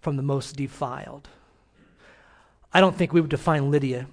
from 0.00 0.16
the 0.16 0.22
most 0.22 0.56
defiled. 0.56 1.26
I 2.72 2.80
don't 2.80 2.94
think 2.94 3.14
we 3.14 3.22
would 3.22 3.30
define 3.30 3.70
Lydia 3.70 4.06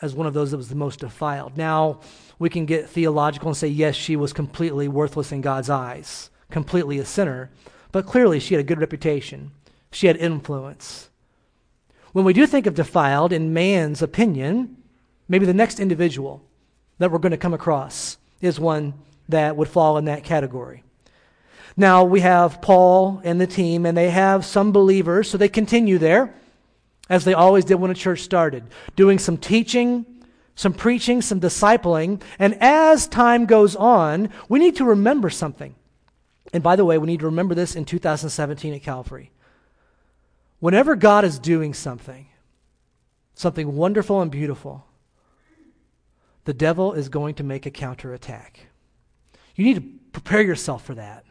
as 0.00 0.14
one 0.14 0.28
of 0.28 0.34
those 0.34 0.52
that 0.52 0.58
was 0.58 0.68
the 0.68 0.76
most 0.76 1.00
defiled. 1.00 1.56
Now, 1.56 2.00
we 2.38 2.48
can 2.48 2.66
get 2.66 2.88
theological 2.88 3.48
and 3.48 3.56
say, 3.56 3.66
yes, 3.66 3.96
she 3.96 4.14
was 4.14 4.32
completely 4.32 4.86
worthless 4.86 5.32
in 5.32 5.40
God's 5.40 5.70
eyes, 5.70 6.30
completely 6.50 6.98
a 6.98 7.04
sinner, 7.04 7.50
but 7.90 8.06
clearly 8.06 8.38
she 8.38 8.54
had 8.54 8.60
a 8.60 8.66
good 8.66 8.80
reputation. 8.80 9.50
She 9.90 10.06
had 10.06 10.16
influence. 10.18 11.08
When 12.12 12.24
we 12.24 12.32
do 12.32 12.46
think 12.46 12.66
of 12.66 12.74
defiled, 12.74 13.32
in 13.32 13.52
man's 13.52 14.02
opinion, 14.02 14.76
maybe 15.28 15.46
the 15.46 15.54
next 15.54 15.80
individual 15.80 16.42
that 16.98 17.10
we're 17.10 17.18
going 17.18 17.32
to 17.32 17.36
come 17.36 17.54
across 17.54 18.18
is 18.40 18.60
one 18.60 18.94
that 19.28 19.56
would 19.56 19.68
fall 19.68 19.98
in 19.98 20.06
that 20.06 20.24
category. 20.24 20.82
Now, 21.76 22.04
we 22.04 22.20
have 22.20 22.62
Paul 22.62 23.20
and 23.22 23.40
the 23.40 23.46
team, 23.46 23.84
and 23.84 23.96
they 23.96 24.10
have 24.10 24.44
some 24.44 24.72
believers, 24.72 25.28
so 25.28 25.36
they 25.36 25.48
continue 25.48 25.98
there 25.98 26.34
as 27.08 27.24
they 27.24 27.34
always 27.34 27.64
did 27.64 27.76
when 27.76 27.90
a 27.90 27.94
church 27.94 28.22
started, 28.22 28.64
doing 28.96 29.18
some 29.18 29.36
teaching, 29.36 30.06
some 30.54 30.72
preaching, 30.72 31.22
some 31.22 31.40
discipling. 31.40 32.22
And 32.38 32.56
as 32.60 33.06
time 33.06 33.46
goes 33.46 33.76
on, 33.76 34.30
we 34.48 34.58
need 34.58 34.76
to 34.76 34.84
remember 34.84 35.30
something. 35.30 35.74
And 36.52 36.62
by 36.62 36.76
the 36.76 36.84
way, 36.84 36.98
we 36.98 37.06
need 37.06 37.20
to 37.20 37.26
remember 37.26 37.54
this 37.54 37.76
in 37.76 37.84
2017 37.84 38.74
at 38.74 38.82
Calvary. 38.82 39.30
Whenever 40.58 40.96
God 40.96 41.24
is 41.24 41.38
doing 41.38 41.74
something, 41.74 42.26
something 43.34 43.76
wonderful 43.76 44.22
and 44.22 44.30
beautiful, 44.30 44.86
the 46.44 46.54
devil 46.54 46.94
is 46.94 47.08
going 47.08 47.34
to 47.34 47.44
make 47.44 47.66
a 47.66 47.70
counterattack. 47.70 48.68
You 49.56 49.64
need 49.64 49.74
to 49.74 49.84
prepare 50.12 50.42
yourself 50.42 50.84
for 50.84 50.94
that. 50.94 51.24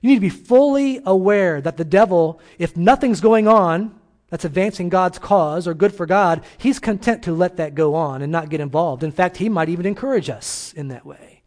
You 0.00 0.08
need 0.10 0.16
to 0.16 0.20
be 0.20 0.28
fully 0.28 1.00
aware 1.04 1.60
that 1.60 1.76
the 1.76 1.84
devil, 1.84 2.40
if 2.58 2.76
nothing's 2.76 3.20
going 3.20 3.46
on 3.46 3.98
that's 4.28 4.44
advancing 4.44 4.88
God's 4.88 5.18
cause 5.18 5.66
or 5.66 5.74
good 5.74 5.94
for 5.94 6.06
God, 6.06 6.42
he's 6.58 6.78
content 6.78 7.24
to 7.24 7.32
let 7.32 7.56
that 7.58 7.74
go 7.74 7.94
on 7.94 8.22
and 8.22 8.32
not 8.32 8.48
get 8.48 8.60
involved. 8.60 9.02
In 9.02 9.12
fact, 9.12 9.36
he 9.36 9.48
might 9.48 9.68
even 9.68 9.86
encourage 9.86 10.30
us 10.30 10.72
in 10.74 10.88
that 10.88 11.04
way. 11.04 11.42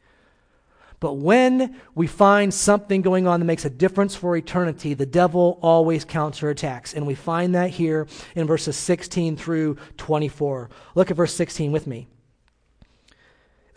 But 1.00 1.16
when 1.16 1.76
we 1.96 2.08
find 2.08 2.54
something 2.54 3.02
going 3.02 3.28
on 3.28 3.42
that 3.42 3.46
makes 3.46 3.66
a 3.66 3.70
difference 3.70 4.16
for 4.16 4.38
eternity, 4.38 4.94
the 4.94 5.06
devil 5.06 5.60
always 5.62 6.06
counterattacks. 6.06 6.94
And 6.94 7.06
we 7.06 7.16
find 7.16 7.56
that 7.56 7.72
here 7.72 8.08
in 8.36 8.48
verses 8.48 8.78
16 8.78 9.36
through 9.36 9.76
24. 9.98 10.70
Look 10.96 11.12
at 11.12 11.18
verse 11.18 11.34
16 11.34 11.74
with 11.74 11.88
me. 11.88 12.08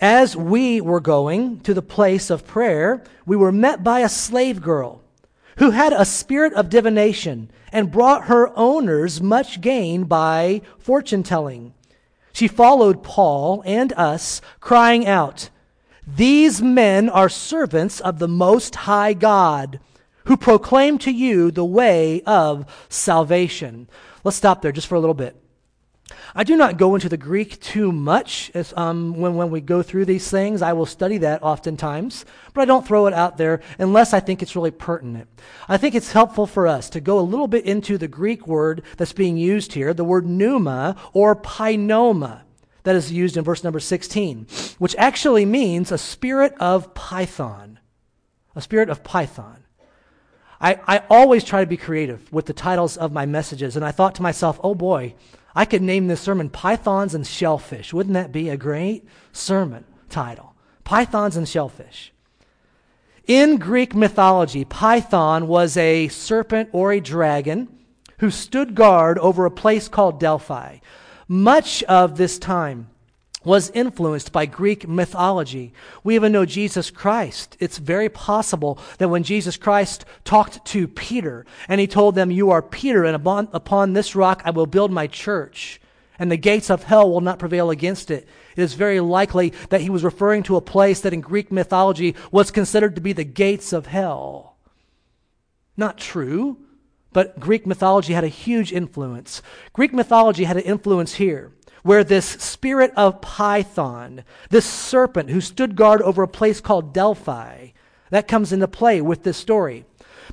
As 0.00 0.36
we 0.36 0.80
were 0.80 1.00
going 1.00 1.60
to 1.60 1.72
the 1.72 1.82
place 1.82 2.28
of 2.28 2.46
prayer, 2.46 3.02
we 3.24 3.36
were 3.36 3.52
met 3.52 3.82
by 3.82 4.00
a 4.00 4.08
slave 4.08 4.60
girl 4.60 5.00
who 5.56 5.70
had 5.70 5.92
a 5.92 6.04
spirit 6.04 6.52
of 6.52 6.68
divination 6.68 7.50
and 7.72 7.90
brought 7.90 8.26
her 8.26 8.52
owners 8.56 9.22
much 9.22 9.60
gain 9.60 10.04
by 10.04 10.60
fortune 10.78 11.22
telling. 11.22 11.72
She 12.32 12.46
followed 12.46 13.02
Paul 13.02 13.62
and 13.64 13.94
us, 13.94 14.42
crying 14.60 15.06
out, 15.06 15.48
These 16.06 16.60
men 16.60 17.08
are 17.08 17.30
servants 17.30 17.98
of 18.00 18.18
the 18.18 18.28
Most 18.28 18.74
High 18.74 19.14
God, 19.14 19.80
who 20.26 20.36
proclaim 20.36 20.98
to 20.98 21.10
you 21.10 21.50
the 21.50 21.64
way 21.64 22.20
of 22.26 22.66
salvation. 22.90 23.88
Let's 24.24 24.36
stop 24.36 24.60
there 24.60 24.72
just 24.72 24.88
for 24.88 24.96
a 24.96 25.00
little 25.00 25.14
bit. 25.14 25.40
I 26.38 26.44
do 26.44 26.54
not 26.54 26.76
go 26.76 26.94
into 26.94 27.08
the 27.08 27.16
Greek 27.16 27.58
too 27.60 27.90
much 27.90 28.50
as, 28.52 28.74
um, 28.76 29.14
when, 29.14 29.36
when 29.36 29.50
we 29.50 29.62
go 29.62 29.82
through 29.82 30.04
these 30.04 30.30
things. 30.30 30.60
I 30.60 30.74
will 30.74 30.84
study 30.84 31.16
that 31.18 31.42
oftentimes, 31.42 32.26
but 32.52 32.60
I 32.60 32.64
don't 32.66 32.86
throw 32.86 33.06
it 33.06 33.14
out 33.14 33.38
there 33.38 33.62
unless 33.78 34.12
I 34.12 34.20
think 34.20 34.42
it's 34.42 34.54
really 34.54 34.70
pertinent. 34.70 35.30
I 35.66 35.78
think 35.78 35.94
it's 35.94 36.12
helpful 36.12 36.46
for 36.46 36.66
us 36.66 36.90
to 36.90 37.00
go 37.00 37.18
a 37.18 37.20
little 37.20 37.48
bit 37.48 37.64
into 37.64 37.96
the 37.96 38.06
Greek 38.06 38.46
word 38.46 38.82
that's 38.98 39.14
being 39.14 39.38
used 39.38 39.72
here, 39.72 39.94
the 39.94 40.04
word 40.04 40.26
pneuma 40.26 40.96
or 41.14 41.34
painoma 41.34 42.42
that 42.82 42.94
is 42.94 43.10
used 43.10 43.38
in 43.38 43.42
verse 43.42 43.64
number 43.64 43.80
16, 43.80 44.46
which 44.78 44.94
actually 44.98 45.46
means 45.46 45.90
a 45.90 45.96
spirit 45.96 46.52
of 46.60 46.92
python. 46.92 47.78
A 48.54 48.60
spirit 48.60 48.90
of 48.90 49.02
python. 49.02 49.64
I, 50.60 50.80
I 50.86 51.02
always 51.08 51.44
try 51.44 51.60
to 51.60 51.66
be 51.66 51.78
creative 51.78 52.30
with 52.30 52.44
the 52.44 52.52
titles 52.52 52.98
of 52.98 53.10
my 53.10 53.24
messages, 53.24 53.74
and 53.74 53.84
I 53.86 53.90
thought 53.90 54.14
to 54.16 54.22
myself, 54.22 54.60
oh 54.62 54.74
boy, 54.74 55.14
I 55.56 55.64
could 55.64 55.80
name 55.80 56.06
this 56.06 56.20
sermon 56.20 56.50
Pythons 56.50 57.14
and 57.14 57.26
Shellfish. 57.26 57.94
Wouldn't 57.94 58.12
that 58.12 58.30
be 58.30 58.50
a 58.50 58.58
great 58.58 59.08
sermon 59.32 59.86
title? 60.10 60.54
Pythons 60.84 61.34
and 61.34 61.48
Shellfish. 61.48 62.12
In 63.26 63.56
Greek 63.56 63.94
mythology, 63.94 64.66
Python 64.66 65.48
was 65.48 65.78
a 65.78 66.08
serpent 66.08 66.68
or 66.72 66.92
a 66.92 67.00
dragon 67.00 67.68
who 68.18 68.30
stood 68.30 68.74
guard 68.74 69.18
over 69.18 69.46
a 69.46 69.50
place 69.50 69.88
called 69.88 70.20
Delphi. 70.20 70.76
Much 71.26 71.82
of 71.84 72.18
this 72.18 72.38
time 72.38 72.88
was 73.46 73.70
influenced 73.70 74.32
by 74.32 74.44
Greek 74.44 74.88
mythology. 74.88 75.72
We 76.02 76.16
even 76.16 76.32
know 76.32 76.44
Jesus 76.44 76.90
Christ. 76.90 77.56
It's 77.60 77.78
very 77.78 78.08
possible 78.08 78.76
that 78.98 79.08
when 79.08 79.22
Jesus 79.22 79.56
Christ 79.56 80.04
talked 80.24 80.64
to 80.66 80.88
Peter 80.88 81.46
and 81.68 81.80
he 81.80 81.86
told 81.86 82.16
them, 82.16 82.32
You 82.32 82.50
are 82.50 82.60
Peter, 82.60 83.04
and 83.04 83.14
upon, 83.14 83.48
upon 83.52 83.92
this 83.92 84.16
rock 84.16 84.42
I 84.44 84.50
will 84.50 84.66
build 84.66 84.90
my 84.90 85.06
church, 85.06 85.80
and 86.18 86.28
the 86.28 86.36
gates 86.36 86.70
of 86.70 86.82
hell 86.82 87.08
will 87.08 87.20
not 87.20 87.38
prevail 87.38 87.70
against 87.70 88.10
it. 88.10 88.26
It 88.56 88.62
is 88.62 88.74
very 88.74 88.98
likely 88.98 89.52
that 89.68 89.80
he 89.80 89.90
was 89.90 90.02
referring 90.02 90.42
to 90.44 90.56
a 90.56 90.60
place 90.60 91.00
that 91.02 91.14
in 91.14 91.20
Greek 91.20 91.52
mythology 91.52 92.16
was 92.32 92.50
considered 92.50 92.96
to 92.96 93.00
be 93.00 93.12
the 93.12 93.22
gates 93.22 93.72
of 93.72 93.86
hell. 93.86 94.56
Not 95.76 95.98
true, 95.98 96.58
but 97.12 97.38
Greek 97.38 97.64
mythology 97.64 98.12
had 98.12 98.24
a 98.24 98.28
huge 98.28 98.72
influence. 98.72 99.40
Greek 99.72 99.92
mythology 99.92 100.42
had 100.42 100.56
an 100.56 100.64
influence 100.64 101.14
here 101.14 101.52
where 101.86 102.02
this 102.02 102.26
spirit 102.26 102.92
of 102.96 103.20
Python, 103.20 104.24
this 104.50 104.66
serpent 104.66 105.30
who 105.30 105.40
stood 105.40 105.76
guard 105.76 106.02
over 106.02 106.24
a 106.24 106.28
place 106.28 106.60
called 106.60 106.92
Delphi, 106.92 107.68
that 108.10 108.28
comes 108.28 108.52
into 108.52 108.68
play 108.68 109.00
with 109.00 109.22
this 109.22 109.36
story. 109.36 109.84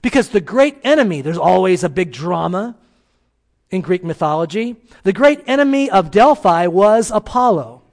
Because 0.01 0.29
the 0.29 0.41
great 0.41 0.79
enemy, 0.83 1.21
there's 1.21 1.37
always 1.37 1.83
a 1.83 1.89
big 1.89 2.11
drama 2.11 2.75
in 3.69 3.81
Greek 3.81 4.03
mythology. 4.03 4.75
The 5.03 5.13
great 5.13 5.43
enemy 5.47 5.89
of 5.89 6.11
Delphi 6.11 6.67
was 6.67 7.11
Apollo. 7.11 7.83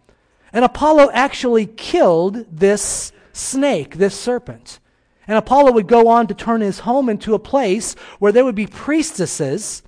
And 0.52 0.64
Apollo 0.64 1.10
actually 1.12 1.66
killed 1.66 2.46
this 2.50 3.12
snake, 3.32 3.96
this 3.96 4.18
serpent. 4.18 4.80
And 5.26 5.36
Apollo 5.36 5.72
would 5.72 5.86
go 5.86 6.08
on 6.08 6.26
to 6.26 6.34
turn 6.34 6.60
his 6.60 6.80
home 6.80 7.08
into 7.08 7.34
a 7.34 7.38
place 7.38 7.94
where 8.18 8.32
there 8.32 8.44
would 8.44 8.54
be 8.54 8.66
priestesses 8.66 9.82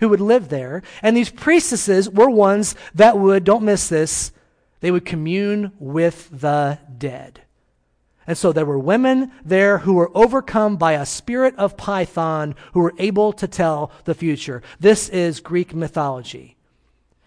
who 0.00 0.08
would 0.08 0.20
live 0.20 0.48
there. 0.48 0.82
And 1.02 1.16
these 1.16 1.30
priestesses 1.30 2.10
were 2.10 2.28
ones 2.28 2.74
that 2.94 3.18
would, 3.18 3.44
don't 3.44 3.64
miss 3.64 3.88
this, 3.88 4.32
they 4.80 4.90
would 4.90 5.04
commune 5.04 5.72
with 5.78 6.28
the 6.32 6.78
dead. 6.98 7.42
And 8.26 8.36
so 8.36 8.52
there 8.52 8.66
were 8.66 8.78
women 8.78 9.32
there 9.44 9.78
who 9.78 9.94
were 9.94 10.10
overcome 10.14 10.76
by 10.76 10.92
a 10.92 11.06
spirit 11.06 11.54
of 11.56 11.76
Python 11.76 12.54
who 12.72 12.80
were 12.80 12.94
able 12.98 13.32
to 13.34 13.48
tell 13.48 13.92
the 14.04 14.14
future. 14.14 14.62
This 14.78 15.08
is 15.08 15.40
Greek 15.40 15.74
mythology. 15.74 16.56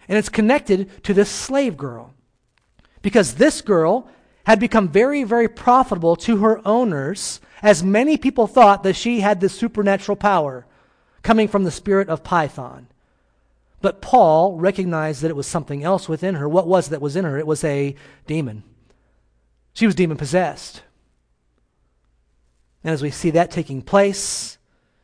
And 0.08 0.18
it's 0.18 0.28
connected 0.28 1.02
to 1.04 1.14
this 1.14 1.30
slave 1.30 1.76
girl. 1.76 2.14
Because 3.02 3.34
this 3.34 3.60
girl 3.60 4.08
had 4.46 4.60
become 4.60 4.88
very, 4.88 5.24
very 5.24 5.48
profitable 5.48 6.16
to 6.16 6.38
her 6.38 6.60
owners, 6.66 7.40
as 7.62 7.82
many 7.82 8.16
people 8.16 8.46
thought 8.46 8.82
that 8.82 8.96
she 8.96 9.20
had 9.20 9.40
this 9.40 9.54
supernatural 9.54 10.16
power 10.16 10.66
coming 11.24 11.48
from 11.48 11.64
the 11.64 11.70
spirit 11.72 12.08
of 12.08 12.22
Python. 12.22 12.86
But 13.80 14.00
Paul 14.00 14.56
recognized 14.56 15.22
that 15.22 15.30
it 15.30 15.36
was 15.36 15.48
something 15.48 15.82
else 15.82 16.08
within 16.08 16.36
her. 16.36 16.48
What 16.48 16.68
was 16.68 16.90
that 16.90 17.02
was 17.02 17.16
in 17.16 17.24
her? 17.24 17.38
It 17.38 17.46
was 17.46 17.64
a 17.64 17.96
demon. 18.26 18.62
She 19.72 19.86
was 19.86 19.96
demon 19.96 20.16
possessed. 20.16 20.82
And 22.84 22.92
as 22.92 23.02
we 23.02 23.10
see 23.10 23.30
that 23.30 23.50
taking 23.50 23.82
place, 23.82 24.58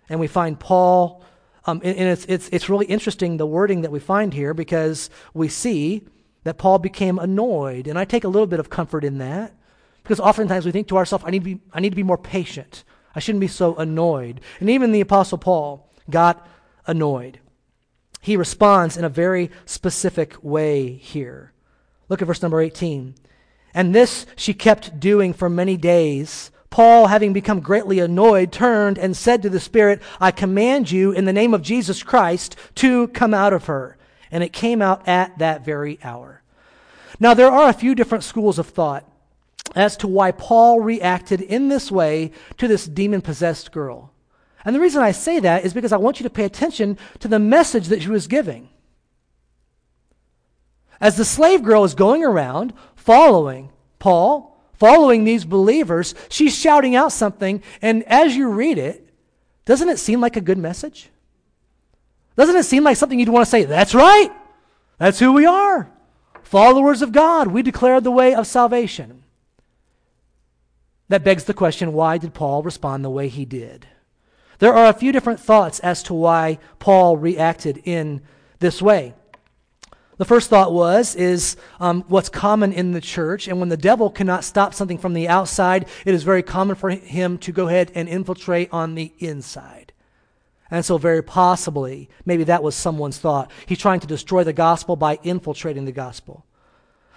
and 0.08 0.20
we 0.20 0.28
find 0.28 0.60
Paul, 0.60 1.22
um, 1.66 1.80
and, 1.82 1.98
it's, 1.98 2.24
it's, 2.26 2.48
it's 2.50 2.68
really 2.68 2.86
interesting 2.86 3.36
the 3.36 3.46
wording 3.46 3.82
that 3.82 3.90
we 3.90 4.00
find 4.00 4.32
here 4.32 4.54
because 4.54 5.10
we 5.34 5.48
see 5.48 6.02
that 6.44 6.58
Paul 6.58 6.78
became 6.78 7.18
annoyed. 7.18 7.86
And 7.86 7.98
I 7.98 8.04
take 8.04 8.24
a 8.24 8.28
little 8.28 8.46
bit 8.46 8.60
of 8.60 8.70
comfort 8.70 9.04
in 9.04 9.18
that 9.18 9.54
because 10.02 10.20
oftentimes 10.20 10.64
we 10.64 10.72
think 10.72 10.88
to 10.88 10.96
ourselves, 10.96 11.24
I 11.26 11.30
need, 11.30 11.40
to 11.40 11.56
be, 11.56 11.60
I 11.72 11.80
need 11.80 11.90
to 11.90 11.96
be 11.96 12.02
more 12.02 12.18
patient. 12.18 12.84
I 13.14 13.20
shouldn't 13.20 13.40
be 13.40 13.48
so 13.48 13.74
annoyed. 13.76 14.40
And 14.58 14.70
even 14.70 14.92
the 14.92 15.00
Apostle 15.00 15.38
Paul 15.38 15.89
got 16.10 16.46
annoyed. 16.86 17.40
He 18.20 18.36
responds 18.36 18.96
in 18.96 19.04
a 19.04 19.08
very 19.08 19.50
specific 19.64 20.36
way 20.42 20.94
here. 20.94 21.52
Look 22.08 22.20
at 22.20 22.26
verse 22.26 22.42
number 22.42 22.60
18. 22.60 23.14
And 23.72 23.94
this 23.94 24.26
she 24.36 24.52
kept 24.52 25.00
doing 25.00 25.32
for 25.32 25.48
many 25.48 25.76
days. 25.76 26.50
Paul, 26.68 27.06
having 27.08 27.32
become 27.32 27.60
greatly 27.60 27.98
annoyed, 27.98 28.52
turned 28.52 28.98
and 28.98 29.16
said 29.16 29.42
to 29.42 29.50
the 29.50 29.58
Spirit, 29.60 30.02
I 30.20 30.30
command 30.30 30.90
you 30.90 31.12
in 31.12 31.24
the 31.24 31.32
name 31.32 31.54
of 31.54 31.62
Jesus 31.62 32.02
Christ 32.02 32.56
to 32.76 33.08
come 33.08 33.34
out 33.34 33.52
of 33.52 33.66
her. 33.66 33.96
And 34.30 34.44
it 34.44 34.52
came 34.52 34.80
out 34.80 35.08
at 35.08 35.38
that 35.38 35.64
very 35.64 35.98
hour. 36.04 36.42
Now, 37.18 37.34
there 37.34 37.50
are 37.50 37.68
a 37.68 37.74
few 37.74 37.94
different 37.94 38.24
schools 38.24 38.58
of 38.58 38.68
thought 38.68 39.04
as 39.74 39.96
to 39.98 40.08
why 40.08 40.32
Paul 40.32 40.80
reacted 40.80 41.40
in 41.40 41.68
this 41.68 41.90
way 41.90 42.32
to 42.58 42.68
this 42.68 42.86
demon 42.86 43.20
possessed 43.20 43.72
girl. 43.72 44.09
And 44.64 44.74
the 44.74 44.80
reason 44.80 45.02
I 45.02 45.12
say 45.12 45.40
that 45.40 45.64
is 45.64 45.72
because 45.72 45.92
I 45.92 45.96
want 45.96 46.20
you 46.20 46.24
to 46.24 46.30
pay 46.30 46.44
attention 46.44 46.98
to 47.20 47.28
the 47.28 47.38
message 47.38 47.88
that 47.88 48.02
she 48.02 48.08
was 48.08 48.26
giving. 48.26 48.68
As 51.00 51.16
the 51.16 51.24
slave 51.24 51.62
girl 51.62 51.84
is 51.84 51.94
going 51.94 52.24
around 52.24 52.74
following 52.94 53.70
Paul, 53.98 54.62
following 54.74 55.24
these 55.24 55.44
believers, 55.44 56.14
she's 56.28 56.56
shouting 56.56 56.94
out 56.94 57.12
something, 57.12 57.62
and 57.80 58.02
as 58.04 58.36
you 58.36 58.48
read 58.50 58.76
it, 58.76 59.08
doesn't 59.64 59.88
it 59.88 59.98
seem 59.98 60.20
like 60.20 60.36
a 60.36 60.42
good 60.42 60.58
message? 60.58 61.08
Doesn't 62.36 62.56
it 62.56 62.64
seem 62.64 62.84
like 62.84 62.96
something 62.96 63.18
you'd 63.18 63.28
want 63.28 63.46
to 63.46 63.50
say, 63.50 63.64
that's 63.64 63.94
right, 63.94 64.30
that's 64.98 65.18
who 65.18 65.32
we 65.32 65.46
are? 65.46 65.90
Followers 66.42 67.00
of 67.00 67.12
God, 67.12 67.48
we 67.48 67.62
declare 67.62 68.00
the 68.00 68.10
way 68.10 68.34
of 68.34 68.46
salvation. 68.46 69.22
That 71.08 71.24
begs 71.24 71.44
the 71.44 71.54
question 71.54 71.92
why 71.92 72.18
did 72.18 72.34
Paul 72.34 72.62
respond 72.62 73.04
the 73.04 73.10
way 73.10 73.28
he 73.28 73.44
did? 73.44 73.86
There 74.60 74.74
are 74.74 74.88
a 74.88 74.94
few 74.94 75.10
different 75.10 75.40
thoughts 75.40 75.80
as 75.80 76.02
to 76.04 76.14
why 76.14 76.58
Paul 76.78 77.16
reacted 77.16 77.82
in 77.84 78.20
this 78.60 78.80
way. 78.80 79.14
The 80.18 80.26
first 80.26 80.50
thought 80.50 80.74
was, 80.74 81.16
is 81.16 81.56
um, 81.80 82.04
what's 82.08 82.28
common 82.28 82.74
in 82.74 82.92
the 82.92 83.00
church. 83.00 83.48
And 83.48 83.58
when 83.58 83.70
the 83.70 83.76
devil 83.78 84.10
cannot 84.10 84.44
stop 84.44 84.74
something 84.74 84.98
from 84.98 85.14
the 85.14 85.28
outside, 85.28 85.88
it 86.04 86.14
is 86.14 86.24
very 86.24 86.42
common 86.42 86.76
for 86.76 86.90
him 86.90 87.38
to 87.38 87.52
go 87.52 87.68
ahead 87.68 87.90
and 87.94 88.06
infiltrate 88.06 88.68
on 88.70 88.96
the 88.96 89.14
inside. 89.18 89.94
And 90.70 90.84
so, 90.84 90.98
very 90.98 91.22
possibly, 91.22 92.10
maybe 92.26 92.44
that 92.44 92.62
was 92.62 92.74
someone's 92.74 93.18
thought. 93.18 93.50
He's 93.64 93.78
trying 93.78 94.00
to 94.00 94.06
destroy 94.06 94.44
the 94.44 94.52
gospel 94.52 94.94
by 94.94 95.18
infiltrating 95.22 95.86
the 95.86 95.90
gospel. 95.90 96.44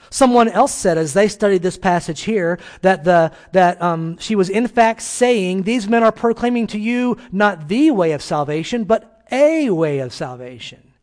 Someone 0.09 0.49
else 0.49 0.73
said, 0.73 0.97
as 0.97 1.13
they 1.13 1.27
studied 1.27 1.61
this 1.61 1.77
passage 1.77 2.21
here, 2.21 2.59
that, 2.81 3.03
the, 3.03 3.31
that 3.51 3.81
um, 3.81 4.17
she 4.17 4.35
was 4.35 4.49
in 4.49 4.67
fact 4.67 5.01
saying, 5.01 5.63
These 5.63 5.87
men 5.87 6.03
are 6.03 6.11
proclaiming 6.11 6.67
to 6.67 6.79
you 6.79 7.17
not 7.31 7.67
the 7.67 7.91
way 7.91 8.11
of 8.11 8.21
salvation, 8.21 8.83
but 8.83 9.23
a 9.31 9.69
way 9.69 9.99
of 9.99 10.13
salvation. 10.13 10.93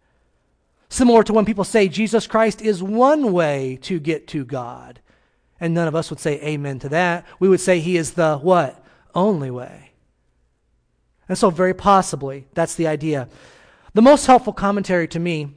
Similar 0.89 1.23
to 1.25 1.33
when 1.33 1.45
people 1.45 1.65
say 1.65 1.89
Jesus 1.89 2.27
Christ 2.27 2.61
is 2.61 2.83
one 2.83 3.33
way 3.33 3.79
to 3.83 4.01
get 4.01 4.27
to 4.29 4.45
God. 4.45 5.01
And 5.61 5.75
none 5.75 5.87
of 5.87 5.95
us 5.95 6.11
would 6.11 6.21
say 6.21 6.41
amen 6.41 6.79
to 6.81 6.89
that. 6.89 7.27
We 7.39 7.49
would 7.49 7.61
say 7.61 7.81
he 7.81 7.97
is 7.97 8.13
the 8.13 8.39
what? 8.39 8.83
Only 9.15 9.51
way. 9.51 9.93
And 11.29 11.39
so, 11.39 11.51
very 11.51 11.75
possibly, 11.75 12.47
that's 12.55 12.75
the 12.75 12.89
idea. 12.89 13.29
The 13.95 14.03
most 14.03 14.27
helpful 14.27 14.53
commentary 14.53 15.07
to 15.09 15.21
me 15.21 15.55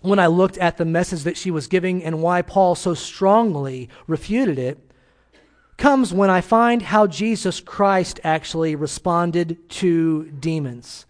when 0.00 0.18
I 0.18 0.26
looked 0.26 0.58
at 0.58 0.76
the 0.76 0.84
message 0.84 1.22
that 1.24 1.36
she 1.36 1.50
was 1.50 1.66
giving 1.66 2.04
and 2.04 2.22
why 2.22 2.42
Paul 2.42 2.74
so 2.74 2.94
strongly 2.94 3.88
refuted 4.06 4.58
it, 4.58 4.78
comes 5.76 6.12
when 6.12 6.30
I 6.30 6.40
find 6.40 6.82
how 6.82 7.06
Jesus 7.06 7.60
Christ 7.60 8.20
actually 8.24 8.74
responded 8.74 9.68
to 9.70 10.30
demons. 10.30 11.06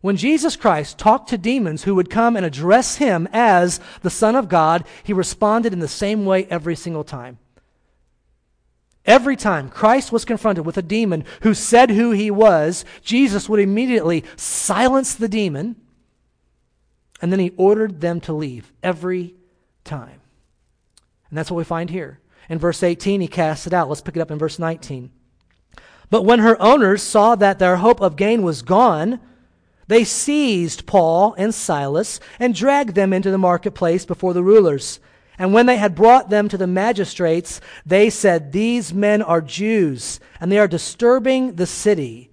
When 0.00 0.16
Jesus 0.16 0.56
Christ 0.56 0.98
talked 0.98 1.28
to 1.30 1.38
demons 1.38 1.84
who 1.84 1.94
would 1.94 2.10
come 2.10 2.36
and 2.36 2.46
address 2.46 2.96
him 2.96 3.28
as 3.32 3.80
the 4.02 4.10
Son 4.10 4.36
of 4.36 4.48
God, 4.48 4.84
he 5.02 5.12
responded 5.12 5.72
in 5.72 5.80
the 5.80 5.88
same 5.88 6.24
way 6.24 6.46
every 6.46 6.76
single 6.76 7.04
time. 7.04 7.38
Every 9.04 9.36
time 9.36 9.68
Christ 9.68 10.10
was 10.10 10.24
confronted 10.24 10.66
with 10.66 10.76
a 10.76 10.82
demon 10.82 11.24
who 11.42 11.54
said 11.54 11.90
who 11.90 12.10
he 12.10 12.30
was, 12.30 12.84
Jesus 13.02 13.48
would 13.48 13.60
immediately 13.60 14.24
silence 14.36 15.14
the 15.14 15.28
demon 15.28 15.76
and 17.20 17.32
then 17.32 17.40
he 17.40 17.52
ordered 17.56 18.00
them 18.00 18.20
to 18.22 18.32
leave 18.32 18.72
every 18.82 19.34
time. 19.84 20.20
And 21.28 21.38
that's 21.38 21.50
what 21.50 21.58
we 21.58 21.64
find 21.64 21.90
here. 21.90 22.20
In 22.48 22.58
verse 22.58 22.82
18, 22.82 23.20
he 23.20 23.28
casts 23.28 23.66
it 23.66 23.72
out. 23.72 23.88
Let's 23.88 24.00
pick 24.00 24.16
it 24.16 24.20
up 24.20 24.30
in 24.30 24.38
verse 24.38 24.58
19. 24.58 25.10
But 26.10 26.24
when 26.24 26.38
her 26.38 26.60
owners 26.62 27.02
saw 27.02 27.34
that 27.34 27.58
their 27.58 27.76
hope 27.76 28.00
of 28.00 28.16
gain 28.16 28.42
was 28.42 28.62
gone, 28.62 29.18
they 29.88 30.04
seized 30.04 30.86
Paul 30.86 31.34
and 31.36 31.54
Silas 31.54 32.20
and 32.38 32.54
dragged 32.54 32.94
them 32.94 33.12
into 33.12 33.30
the 33.30 33.38
marketplace 33.38 34.04
before 34.04 34.32
the 34.32 34.42
rulers. 34.42 35.00
And 35.38 35.52
when 35.52 35.66
they 35.66 35.76
had 35.76 35.94
brought 35.94 36.30
them 36.30 36.48
to 36.48 36.56
the 36.56 36.66
magistrates, 36.66 37.60
they 37.84 38.08
said, 38.10 38.52
These 38.52 38.94
men 38.94 39.20
are 39.20 39.40
Jews, 39.40 40.20
and 40.40 40.50
they 40.50 40.58
are 40.58 40.68
disturbing 40.68 41.56
the 41.56 41.66
city 41.66 42.30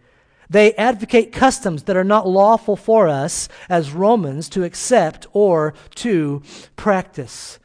they 0.54 0.74
advocate 0.76 1.32
customs 1.32 1.84
that 1.84 1.98
are 1.98 2.04
not 2.04 2.28
lawful 2.28 2.76
for 2.76 3.08
us 3.08 3.50
as 3.70 3.92
Romans 3.92 4.48
to 4.50 4.64
accept 4.64 5.26
or 5.34 5.74
to 5.96 6.44
practice. 6.76 7.58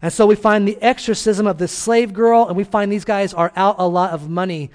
And 0.00 0.12
so 0.12 0.26
we 0.26 0.36
find 0.36 0.66
the 0.66 0.80
exorcism 0.80 1.48
of 1.48 1.58
this 1.58 1.72
slave 1.72 2.12
girl, 2.12 2.46
and 2.46 2.56
we 2.56 2.62
find 2.62 2.90
these 2.92 3.04
guys 3.04 3.34
are 3.34 3.52
out 3.56 3.76
a 3.78 3.88
lot 3.88 4.12
of 4.12 4.30
money. 4.30 4.70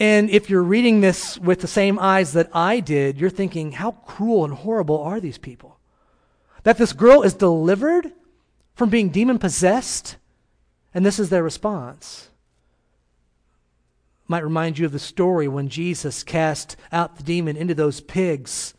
And 0.00 0.30
if 0.30 0.50
you're 0.50 0.62
reading 0.62 1.00
this 1.00 1.38
with 1.38 1.60
the 1.60 1.68
same 1.68 1.96
eyes 1.96 2.32
that 2.32 2.50
I 2.52 2.80
did, 2.80 3.18
you're 3.20 3.30
thinking, 3.30 3.72
how 3.72 3.92
cruel 3.92 4.44
and 4.44 4.54
horrible 4.54 5.00
are 5.00 5.20
these 5.20 5.38
people? 5.38 5.78
That 6.64 6.76
this 6.76 6.92
girl 6.92 7.22
is 7.22 7.34
delivered 7.34 8.10
from 8.74 8.90
being 8.90 9.10
demon 9.10 9.38
possessed, 9.38 10.16
and 10.92 11.06
this 11.06 11.20
is 11.20 11.30
their 11.30 11.44
response 11.44 12.27
might 14.28 14.44
remind 14.44 14.78
you 14.78 14.86
of 14.86 14.92
the 14.92 14.98
story 14.98 15.48
when 15.48 15.68
Jesus 15.68 16.22
cast 16.22 16.76
out 16.92 17.16
the 17.16 17.22
demon 17.22 17.56
into 17.56 17.74
those 17.74 18.00
pigs. 18.00 18.74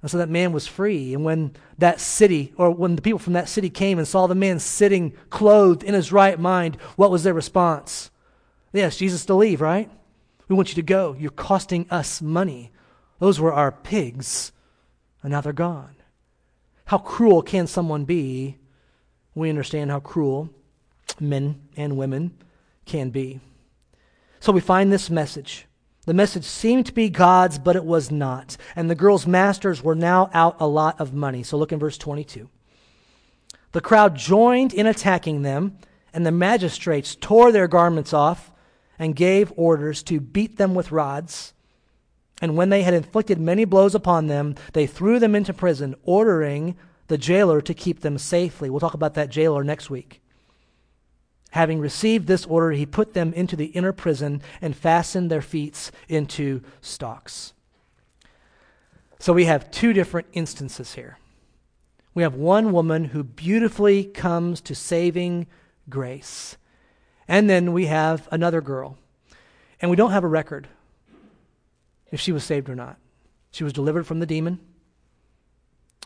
And 0.00 0.10
so 0.10 0.18
that 0.18 0.30
man 0.30 0.52
was 0.52 0.66
free. 0.66 1.12
And 1.12 1.24
when 1.24 1.54
that 1.78 2.00
city, 2.00 2.54
or 2.56 2.70
when 2.70 2.96
the 2.96 3.02
people 3.02 3.18
from 3.18 3.34
that 3.34 3.48
city 3.48 3.68
came 3.68 3.98
and 3.98 4.08
saw 4.08 4.26
the 4.26 4.34
man 4.34 4.58
sitting 4.60 5.12
clothed 5.28 5.82
in 5.82 5.92
his 5.92 6.12
right 6.12 6.38
mind, 6.38 6.76
what 6.96 7.10
was 7.10 7.24
their 7.24 7.34
response? 7.34 8.10
Yes, 8.72 8.96
Jesus 8.96 9.26
to 9.26 9.34
leave, 9.34 9.60
right? 9.60 9.90
We 10.48 10.56
want 10.56 10.70
you 10.70 10.76
to 10.76 10.82
go. 10.82 11.16
You're 11.18 11.30
costing 11.30 11.86
us 11.90 12.22
money. 12.22 12.70
Those 13.18 13.38
were 13.38 13.52
our 13.52 13.72
pigs, 13.72 14.52
and 15.22 15.32
now 15.32 15.40
they're 15.40 15.52
gone. 15.52 15.96
How 16.86 16.98
cruel 16.98 17.42
can 17.42 17.66
someone 17.66 18.04
be? 18.04 18.56
We 19.34 19.50
understand 19.50 19.90
how 19.90 20.00
cruel 20.00 20.50
men 21.20 21.60
and 21.76 21.96
women 21.96 22.36
can 22.86 23.10
be. 23.10 23.40
So 24.40 24.52
we 24.52 24.60
find 24.60 24.90
this 24.90 25.10
message. 25.10 25.66
The 26.06 26.14
message 26.14 26.44
seemed 26.44 26.86
to 26.86 26.94
be 26.94 27.10
God's, 27.10 27.58
but 27.58 27.76
it 27.76 27.84
was 27.84 28.10
not. 28.10 28.56
And 28.74 28.90
the 28.90 28.94
girl's 28.94 29.26
masters 29.26 29.82
were 29.82 29.94
now 29.94 30.30
out 30.32 30.56
a 30.58 30.66
lot 30.66 30.98
of 30.98 31.12
money. 31.12 31.42
So 31.42 31.58
look 31.58 31.72
in 31.72 31.78
verse 31.78 31.98
22. 31.98 32.48
The 33.72 33.80
crowd 33.80 34.16
joined 34.16 34.72
in 34.72 34.86
attacking 34.86 35.42
them, 35.42 35.78
And 36.12 36.26
the 36.26 36.32
magistrates 36.32 37.14
tore 37.14 37.52
their 37.52 37.68
garments 37.68 38.12
off 38.12 38.50
and 38.98 39.14
gave 39.14 39.52
orders 39.56 40.02
to 40.04 40.20
beat 40.20 40.56
them 40.56 40.74
with 40.74 40.90
rods. 40.90 41.52
And 42.42 42.56
when 42.56 42.70
they 42.70 42.82
had 42.82 42.94
inflicted 42.94 43.38
many 43.38 43.64
blows 43.64 43.94
upon 43.94 44.26
them, 44.26 44.54
they 44.72 44.86
threw 44.86 45.18
them 45.18 45.34
into 45.34 45.52
prison, 45.52 45.94
ordering 46.02 46.76
the 47.08 47.18
jailer 47.18 47.60
to 47.60 47.74
keep 47.74 48.00
them 48.00 48.18
safely. 48.18 48.70
We'll 48.70 48.80
talk 48.80 48.94
about 48.94 49.14
that 49.14 49.30
jailer 49.30 49.62
next 49.62 49.90
week. 49.90 50.19
Having 51.50 51.80
received 51.80 52.26
this 52.26 52.46
order, 52.46 52.72
he 52.72 52.86
put 52.86 53.14
them 53.14 53.32
into 53.32 53.56
the 53.56 53.66
inner 53.66 53.92
prison 53.92 54.42
and 54.60 54.76
fastened 54.76 55.30
their 55.30 55.42
feet 55.42 55.90
into 56.08 56.62
stocks. 56.80 57.52
So 59.18 59.32
we 59.32 59.44
have 59.46 59.70
two 59.70 59.92
different 59.92 60.28
instances 60.32 60.94
here. 60.94 61.18
We 62.14 62.22
have 62.22 62.34
one 62.34 62.72
woman 62.72 63.06
who 63.06 63.22
beautifully 63.22 64.04
comes 64.04 64.60
to 64.62 64.74
saving 64.74 65.46
grace. 65.88 66.56
And 67.28 67.48
then 67.48 67.72
we 67.72 67.86
have 67.86 68.28
another 68.30 68.60
girl. 68.60 68.96
And 69.80 69.90
we 69.90 69.96
don't 69.96 70.10
have 70.10 70.24
a 70.24 70.28
record 70.28 70.68
if 72.10 72.20
she 72.20 72.32
was 72.32 72.44
saved 72.44 72.68
or 72.68 72.74
not. 72.74 72.96
She 73.50 73.64
was 73.64 73.72
delivered 73.72 74.06
from 74.06 74.20
the 74.20 74.26
demon. 74.26 74.60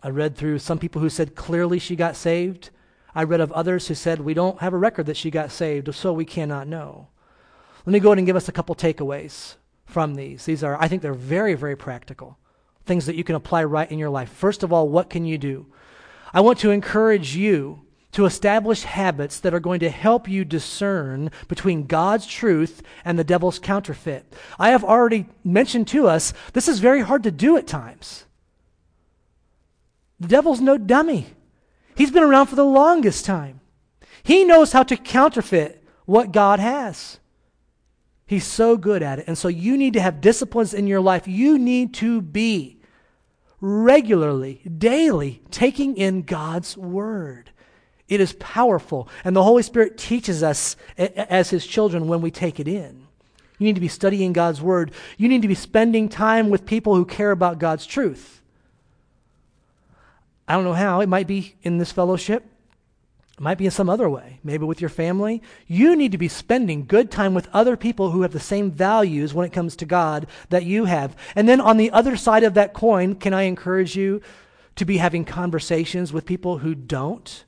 I 0.02 0.08
read 0.08 0.36
through 0.36 0.58
some 0.58 0.78
people 0.78 1.00
who 1.00 1.08
said 1.08 1.34
clearly 1.34 1.78
she 1.78 1.96
got 1.96 2.16
saved. 2.16 2.70
I 3.14 3.24
read 3.24 3.40
of 3.40 3.52
others 3.52 3.88
who 3.88 3.94
said 3.94 4.20
we 4.20 4.34
don't 4.34 4.60
have 4.60 4.72
a 4.72 4.78
record 4.78 5.06
that 5.06 5.16
she 5.16 5.30
got 5.30 5.52
saved, 5.52 5.94
so 5.94 6.12
we 6.12 6.24
cannot 6.24 6.68
know. 6.68 7.08
Let 7.86 7.92
me 7.92 8.00
go 8.00 8.10
ahead 8.10 8.18
and 8.18 8.26
give 8.26 8.36
us 8.36 8.48
a 8.48 8.52
couple 8.52 8.74
takeaways 8.74 9.54
from 9.84 10.14
these. 10.14 10.44
These 10.44 10.64
are, 10.64 10.76
I 10.80 10.88
think, 10.88 11.02
they're 11.02 11.14
very, 11.14 11.54
very 11.54 11.76
practical 11.76 12.38
things 12.86 13.06
that 13.06 13.16
you 13.16 13.24
can 13.24 13.36
apply 13.36 13.64
right 13.64 13.90
in 13.90 13.98
your 13.98 14.10
life. 14.10 14.30
First 14.30 14.62
of 14.62 14.72
all, 14.72 14.88
what 14.88 15.10
can 15.10 15.24
you 15.24 15.38
do? 15.38 15.66
I 16.32 16.40
want 16.40 16.58
to 16.60 16.70
encourage 16.70 17.34
you 17.36 17.80
to 18.12 18.26
establish 18.26 18.82
habits 18.82 19.40
that 19.40 19.54
are 19.54 19.60
going 19.60 19.80
to 19.80 19.90
help 19.90 20.28
you 20.28 20.44
discern 20.44 21.30
between 21.48 21.86
God's 21.86 22.26
truth 22.26 22.82
and 23.04 23.18
the 23.18 23.24
devil's 23.24 23.58
counterfeit. 23.58 24.32
I 24.58 24.70
have 24.70 24.84
already 24.84 25.26
mentioned 25.42 25.88
to 25.88 26.06
us 26.06 26.32
this 26.52 26.68
is 26.68 26.78
very 26.78 27.00
hard 27.00 27.24
to 27.24 27.30
do 27.30 27.56
at 27.56 27.66
times. 27.66 28.24
The 30.20 30.28
devil's 30.28 30.60
no 30.60 30.78
dummy. 30.78 31.26
He's 31.96 32.10
been 32.10 32.22
around 32.22 32.46
for 32.46 32.56
the 32.56 32.64
longest 32.64 33.24
time. 33.24 33.60
He 34.22 34.44
knows 34.44 34.72
how 34.72 34.82
to 34.84 34.96
counterfeit 34.96 35.82
what 36.06 36.32
God 36.32 36.58
has. 36.60 37.18
He's 38.26 38.46
so 38.46 38.76
good 38.76 39.02
at 39.02 39.18
it. 39.18 39.26
And 39.28 39.36
so 39.36 39.48
you 39.48 39.76
need 39.76 39.92
to 39.94 40.00
have 40.00 40.20
disciplines 40.20 40.72
in 40.72 40.86
your 40.86 41.00
life. 41.00 41.28
You 41.28 41.58
need 41.58 41.94
to 41.94 42.22
be 42.22 42.80
regularly, 43.60 44.62
daily 44.78 45.42
taking 45.50 45.96
in 45.96 46.22
God's 46.22 46.76
word. 46.76 47.50
It 48.08 48.20
is 48.20 48.34
powerful. 48.34 49.08
And 49.24 49.34
the 49.34 49.42
Holy 49.42 49.62
Spirit 49.62 49.96
teaches 49.96 50.42
us 50.42 50.76
as 50.96 51.50
His 51.50 51.66
children 51.66 52.08
when 52.08 52.20
we 52.20 52.30
take 52.30 52.60
it 52.60 52.68
in. 52.68 53.06
You 53.58 53.66
need 53.66 53.76
to 53.76 53.80
be 53.80 53.88
studying 53.88 54.32
God's 54.32 54.60
word. 54.60 54.92
You 55.16 55.28
need 55.28 55.42
to 55.42 55.48
be 55.48 55.54
spending 55.54 56.08
time 56.08 56.50
with 56.50 56.66
people 56.66 56.94
who 56.96 57.04
care 57.04 57.30
about 57.30 57.58
God's 57.58 57.86
truth. 57.86 58.42
I 60.46 60.54
don't 60.54 60.64
know 60.64 60.74
how. 60.74 61.00
It 61.00 61.08
might 61.08 61.26
be 61.26 61.56
in 61.62 61.78
this 61.78 61.92
fellowship. 61.92 62.44
It 63.36 63.40
might 63.40 63.58
be 63.58 63.64
in 63.64 63.72
some 63.72 63.90
other 63.90 64.08
way, 64.08 64.38
maybe 64.44 64.64
with 64.64 64.80
your 64.80 64.90
family. 64.90 65.42
You 65.66 65.96
need 65.96 66.12
to 66.12 66.18
be 66.18 66.28
spending 66.28 66.86
good 66.86 67.10
time 67.10 67.34
with 67.34 67.48
other 67.52 67.76
people 67.76 68.10
who 68.10 68.22
have 68.22 68.32
the 68.32 68.38
same 68.38 68.70
values 68.70 69.34
when 69.34 69.44
it 69.44 69.52
comes 69.52 69.74
to 69.76 69.84
God 69.84 70.28
that 70.50 70.64
you 70.64 70.84
have. 70.84 71.16
And 71.34 71.48
then 71.48 71.60
on 71.60 71.76
the 71.76 71.90
other 71.90 72.16
side 72.16 72.44
of 72.44 72.54
that 72.54 72.74
coin, 72.74 73.16
can 73.16 73.34
I 73.34 73.42
encourage 73.42 73.96
you 73.96 74.22
to 74.76 74.84
be 74.84 74.98
having 74.98 75.24
conversations 75.24 76.12
with 76.12 76.26
people 76.26 76.58
who 76.58 76.76
don't? 76.76 77.44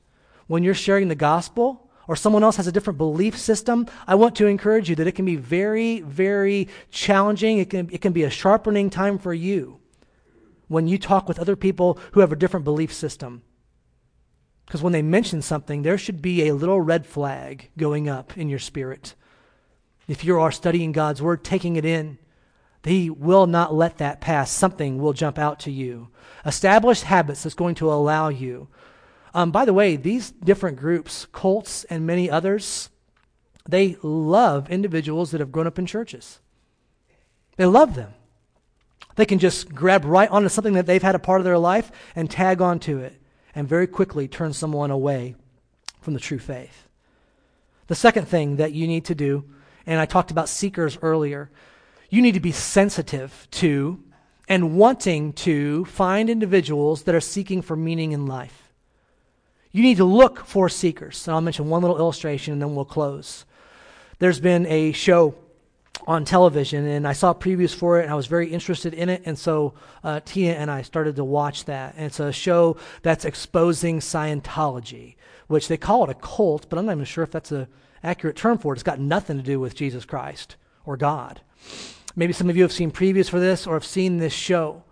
When 0.47 0.63
you're 0.63 0.73
sharing 0.73 1.07
the 1.07 1.15
gospel 1.15 1.89
or 2.05 2.17
someone 2.17 2.43
else 2.43 2.57
has 2.57 2.67
a 2.67 2.71
different 2.71 2.97
belief 2.97 3.37
system, 3.37 3.87
I 4.07 4.15
want 4.15 4.35
to 4.37 4.47
encourage 4.47 4.89
you 4.89 4.95
that 4.97 5.07
it 5.07 5.13
can 5.13 5.25
be 5.25 5.35
very, 5.37 6.01
very 6.01 6.67
challenging. 6.91 7.59
It 7.59 7.69
can, 7.69 7.89
it 7.93 8.01
can 8.01 8.11
be 8.11 8.23
a 8.23 8.29
sharpening 8.29 8.89
time 8.89 9.19
for 9.19 9.33
you 9.33 9.79
when 10.67 10.87
you 10.87 10.97
talk 10.97 11.27
with 11.27 11.39
other 11.39 11.55
people 11.55 11.99
who 12.13 12.19
have 12.19 12.31
a 12.31 12.35
different 12.35 12.63
belief 12.63 12.93
system. 12.93 13.41
Because 14.65 14.81
when 14.81 14.93
they 14.93 15.01
mention 15.01 15.41
something, 15.41 15.81
there 15.81 15.97
should 15.97 16.21
be 16.21 16.47
a 16.47 16.53
little 16.53 16.81
red 16.81 17.05
flag 17.05 17.69
going 17.77 18.09
up 18.09 18.37
in 18.37 18.49
your 18.49 18.59
spirit. 18.59 19.15
If 20.07 20.25
you 20.25 20.39
are 20.39 20.51
studying 20.51 20.91
God's 20.91 21.21
word, 21.21 21.43
taking 21.43 21.77
it 21.77 21.85
in, 21.85 22.17
He 22.83 23.09
will 23.09 23.47
not 23.47 23.73
let 23.73 23.97
that 23.97 24.19
pass. 24.19 24.51
Something 24.51 24.99
will 24.99 25.13
jump 25.13 25.39
out 25.39 25.59
to 25.61 25.71
you. 25.71 26.09
Establish 26.45 27.01
habits 27.01 27.43
that's 27.43 27.55
going 27.55 27.75
to 27.75 27.91
allow 27.91 28.27
you. 28.27 28.67
Um, 29.33 29.51
by 29.51 29.65
the 29.65 29.73
way, 29.73 29.95
these 29.95 30.31
different 30.31 30.77
groups, 30.77 31.27
cults 31.31 31.83
and 31.85 32.05
many 32.05 32.29
others, 32.29 32.89
they 33.67 33.97
love 34.01 34.69
individuals 34.69 35.31
that 35.31 35.39
have 35.39 35.51
grown 35.51 35.67
up 35.67 35.79
in 35.79 35.85
churches. 35.85 36.39
They 37.55 37.65
love 37.65 37.95
them. 37.95 38.13
They 39.17 39.25
can 39.25 39.39
just 39.39 39.73
grab 39.73 40.05
right 40.05 40.29
onto 40.29 40.47
something 40.47 40.75
that 40.75 40.85
they've 40.85 41.01
had 41.01 41.15
a 41.15 41.19
part 41.19 41.41
of 41.41 41.45
their 41.45 41.57
life 41.57 41.91
and 42.15 42.29
tag 42.29 42.61
onto 42.61 42.99
it 42.99 43.19
and 43.53 43.67
very 43.67 43.87
quickly 43.87 44.27
turn 44.27 44.53
someone 44.53 44.91
away 44.91 45.35
from 46.01 46.13
the 46.13 46.19
true 46.19 46.37
faith. 46.39 46.87
The 47.87 47.95
second 47.95 48.27
thing 48.27 48.57
that 48.57 48.73
you 48.73 48.87
need 48.87 49.05
to 49.05 49.15
do, 49.15 49.43
and 49.87 49.99
I 49.99 50.05
talked 50.05 50.29
about 50.29 50.49
seekers 50.49 50.99
earlier, 51.01 51.49
you 52.11 52.21
need 52.21 52.35
to 52.35 52.39
be 52.39 52.51
sensitive 52.51 53.47
to 53.51 54.03
and 54.47 54.77
wanting 54.77 55.33
to 55.33 55.83
find 55.85 56.29
individuals 56.29 57.03
that 57.03 57.15
are 57.15 57.19
seeking 57.19 57.63
for 57.63 57.75
meaning 57.75 58.11
in 58.11 58.27
life. 58.27 58.71
You 59.71 59.81
need 59.81 59.97
to 59.97 60.05
look 60.05 60.45
for 60.45 60.69
seekers. 60.69 61.27
And 61.27 61.33
I'll 61.33 61.41
mention 61.41 61.69
one 61.69 61.81
little 61.81 61.97
illustration 61.97 62.53
and 62.53 62.61
then 62.61 62.75
we'll 62.75 62.85
close. 62.85 63.45
There's 64.19 64.39
been 64.39 64.67
a 64.67 64.91
show 64.91 65.35
on 66.05 66.25
television, 66.25 66.85
and 66.85 67.07
I 67.07 67.13
saw 67.13 67.33
previews 67.33 67.73
for 67.73 67.99
it, 67.99 68.03
and 68.03 68.11
I 68.11 68.15
was 68.15 68.27
very 68.27 68.47
interested 68.47 68.93
in 68.93 69.09
it. 69.09 69.23
And 69.25 69.37
so 69.37 69.73
uh, 70.03 70.19
Tina 70.23 70.53
and 70.53 70.69
I 70.69 70.81
started 70.81 71.15
to 71.17 71.23
watch 71.23 71.65
that. 71.65 71.95
And 71.95 72.05
it's 72.05 72.19
a 72.19 72.31
show 72.31 72.77
that's 73.01 73.25
exposing 73.25 73.99
Scientology, 73.99 75.15
which 75.47 75.67
they 75.67 75.77
call 75.77 76.03
it 76.03 76.09
a 76.09 76.13
cult, 76.13 76.69
but 76.69 76.77
I'm 76.77 76.85
not 76.85 76.93
even 76.93 77.05
sure 77.05 77.23
if 77.23 77.31
that's 77.31 77.51
an 77.51 77.67
accurate 78.03 78.35
term 78.35 78.57
for 78.57 78.73
it. 78.73 78.77
It's 78.77 78.83
got 78.83 78.99
nothing 78.99 79.37
to 79.37 79.43
do 79.43 79.59
with 79.59 79.75
Jesus 79.75 80.05
Christ 80.05 80.55
or 80.85 80.97
God. 80.97 81.41
Maybe 82.15 82.33
some 82.33 82.49
of 82.49 82.57
you 82.57 82.63
have 82.63 82.71
seen 82.71 82.91
previews 82.91 83.29
for 83.29 83.39
this 83.39 83.67
or 83.67 83.73
have 83.75 83.85
seen 83.85 84.17
this 84.17 84.33
show. 84.33 84.83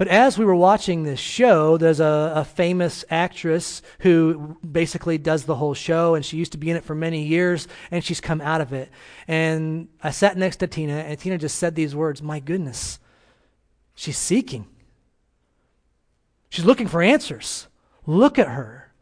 But 0.00 0.08
as 0.08 0.38
we 0.38 0.46
were 0.46 0.56
watching 0.56 1.02
this 1.02 1.20
show, 1.20 1.76
there's 1.76 2.00
a, 2.00 2.32
a, 2.36 2.42
famous 2.42 3.04
actress 3.10 3.82
who 3.98 4.56
basically 4.64 5.18
does 5.18 5.44
the 5.44 5.56
whole 5.56 5.74
show, 5.74 6.14
and 6.14 6.24
she 6.24 6.38
used 6.38 6.52
to 6.52 6.58
be 6.58 6.70
in 6.70 6.76
it 6.78 6.84
for 6.84 6.94
many 6.94 7.24
years, 7.24 7.68
and 7.90 8.02
she's 8.02 8.18
come 8.18 8.40
out 8.40 8.62
of 8.62 8.72
it. 8.72 8.88
And 9.28 9.88
I 10.02 10.10
sat 10.10 10.38
next 10.38 10.56
to 10.60 10.66
Tina, 10.66 10.94
and 10.94 11.18
Tina 11.18 11.36
just 11.36 11.58
said 11.58 11.74
these 11.74 11.94
words 11.94 12.22
My 12.22 12.40
goodness, 12.40 12.98
she's 13.94 14.16
seeking. 14.16 14.68
She's 16.48 16.64
looking 16.64 16.88
for 16.88 17.02
answers. 17.02 17.68
Look 18.06 18.38
at 18.38 18.48
her. 18.48 18.94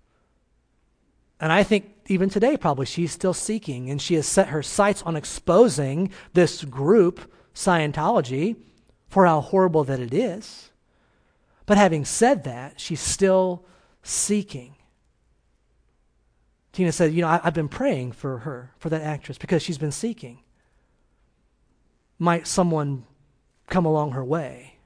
And 1.38 1.52
I 1.52 1.62
think 1.62 1.92
even 2.08 2.28
today, 2.28 2.56
probably, 2.56 2.86
she's 2.86 3.12
still 3.12 3.34
seeking, 3.34 3.88
and 3.88 4.02
she 4.02 4.14
has 4.16 4.26
set 4.26 4.48
her 4.48 4.64
sights 4.64 5.04
on 5.04 5.14
exposing 5.14 6.10
this 6.32 6.64
group, 6.64 7.32
Scientology, 7.54 8.56
for 9.06 9.26
how 9.26 9.40
horrible 9.40 9.84
that 9.84 10.00
it 10.00 10.12
is. 10.12 10.72
But 11.68 11.76
having 11.76 12.06
said 12.06 12.44
that, 12.44 12.80
she's 12.80 12.98
still 12.98 13.62
seeking. 14.02 14.74
Tina 16.72 16.90
said, 16.92 17.12
You 17.12 17.20
know, 17.20 17.28
I, 17.28 17.40
have 17.44 17.52
been 17.52 17.68
praying 17.68 18.12
for 18.12 18.38
her, 18.38 18.72
for 18.78 18.88
that 18.88 19.02
actress, 19.02 19.36
because 19.36 19.62
she's 19.62 19.76
been 19.76 19.92
seeking. 19.92 20.38
Might 22.18 22.46
someone 22.46 23.04
come 23.66 23.84
along 23.84 24.12
her 24.12 24.24
way? 24.24 24.76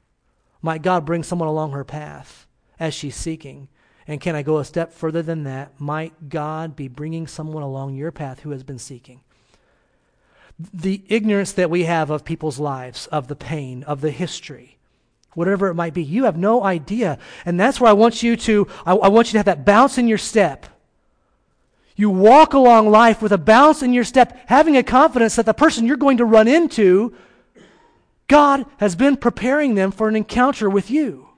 Might 0.60 0.82
God 0.82 1.06
bring 1.06 1.22
someone 1.22 1.48
along 1.48 1.70
her 1.70 1.84
path 1.84 2.48
as 2.80 2.94
she's 2.94 3.14
seeking? 3.14 3.68
And 4.08 4.20
can 4.20 4.34
I 4.34 4.42
go 4.42 4.58
a 4.58 4.64
step 4.64 4.92
further 4.92 5.22
than 5.22 5.44
that? 5.44 5.80
Might 5.80 6.30
God 6.30 6.74
be 6.74 6.88
bringing 6.88 7.28
someone 7.28 7.62
along 7.62 7.94
your 7.94 8.10
path 8.10 8.40
who 8.40 8.50
has 8.50 8.64
been 8.64 8.80
seeking? 8.80 9.20
The 10.58 11.04
ignorance 11.06 11.52
that 11.52 11.70
we 11.70 11.84
have 11.84 12.10
of 12.10 12.24
people's 12.24 12.58
lives, 12.58 13.06
of 13.06 13.28
the 13.28 13.36
pain, 13.36 13.84
of 13.84 14.00
the 14.00 14.10
history, 14.10 14.78
whatever 15.34 15.68
it 15.68 15.74
might 15.74 15.94
be. 15.94 16.02
You 16.02 16.24
have 16.24 16.36
no 16.36 16.62
idea. 16.62 17.18
And 17.44 17.58
that's 17.58 17.80
where 17.80 17.90
I 17.90 17.94
want 17.94 18.22
you 18.22 18.36
to, 18.36 18.68
I, 18.84 18.94
I, 18.94 19.08
want 19.08 19.28
you 19.28 19.32
to 19.32 19.38
have 19.38 19.46
that 19.46 19.64
bounce 19.64 19.98
in 19.98 20.08
your 20.08 20.18
step. 20.18 20.66
You 21.96 22.10
walk 22.10 22.54
along 22.54 22.90
life 22.90 23.22
with 23.22 23.32
a 23.32 23.38
bounce 23.38 23.82
in 23.82 23.92
your 23.92 24.04
step, 24.04 24.38
having 24.46 24.76
a 24.76 24.82
confidence 24.82 25.36
that 25.36 25.46
the 25.46 25.54
person 25.54 25.86
you're 25.86 25.96
going 25.96 26.18
to 26.18 26.24
run 26.24 26.48
into, 26.48 27.14
God 28.28 28.66
has 28.78 28.96
been 28.96 29.16
preparing 29.16 29.74
them 29.74 29.90
for 29.90 30.08
an 30.08 30.16
encounter 30.16 30.68
with 30.68 30.90
you. 30.90 31.28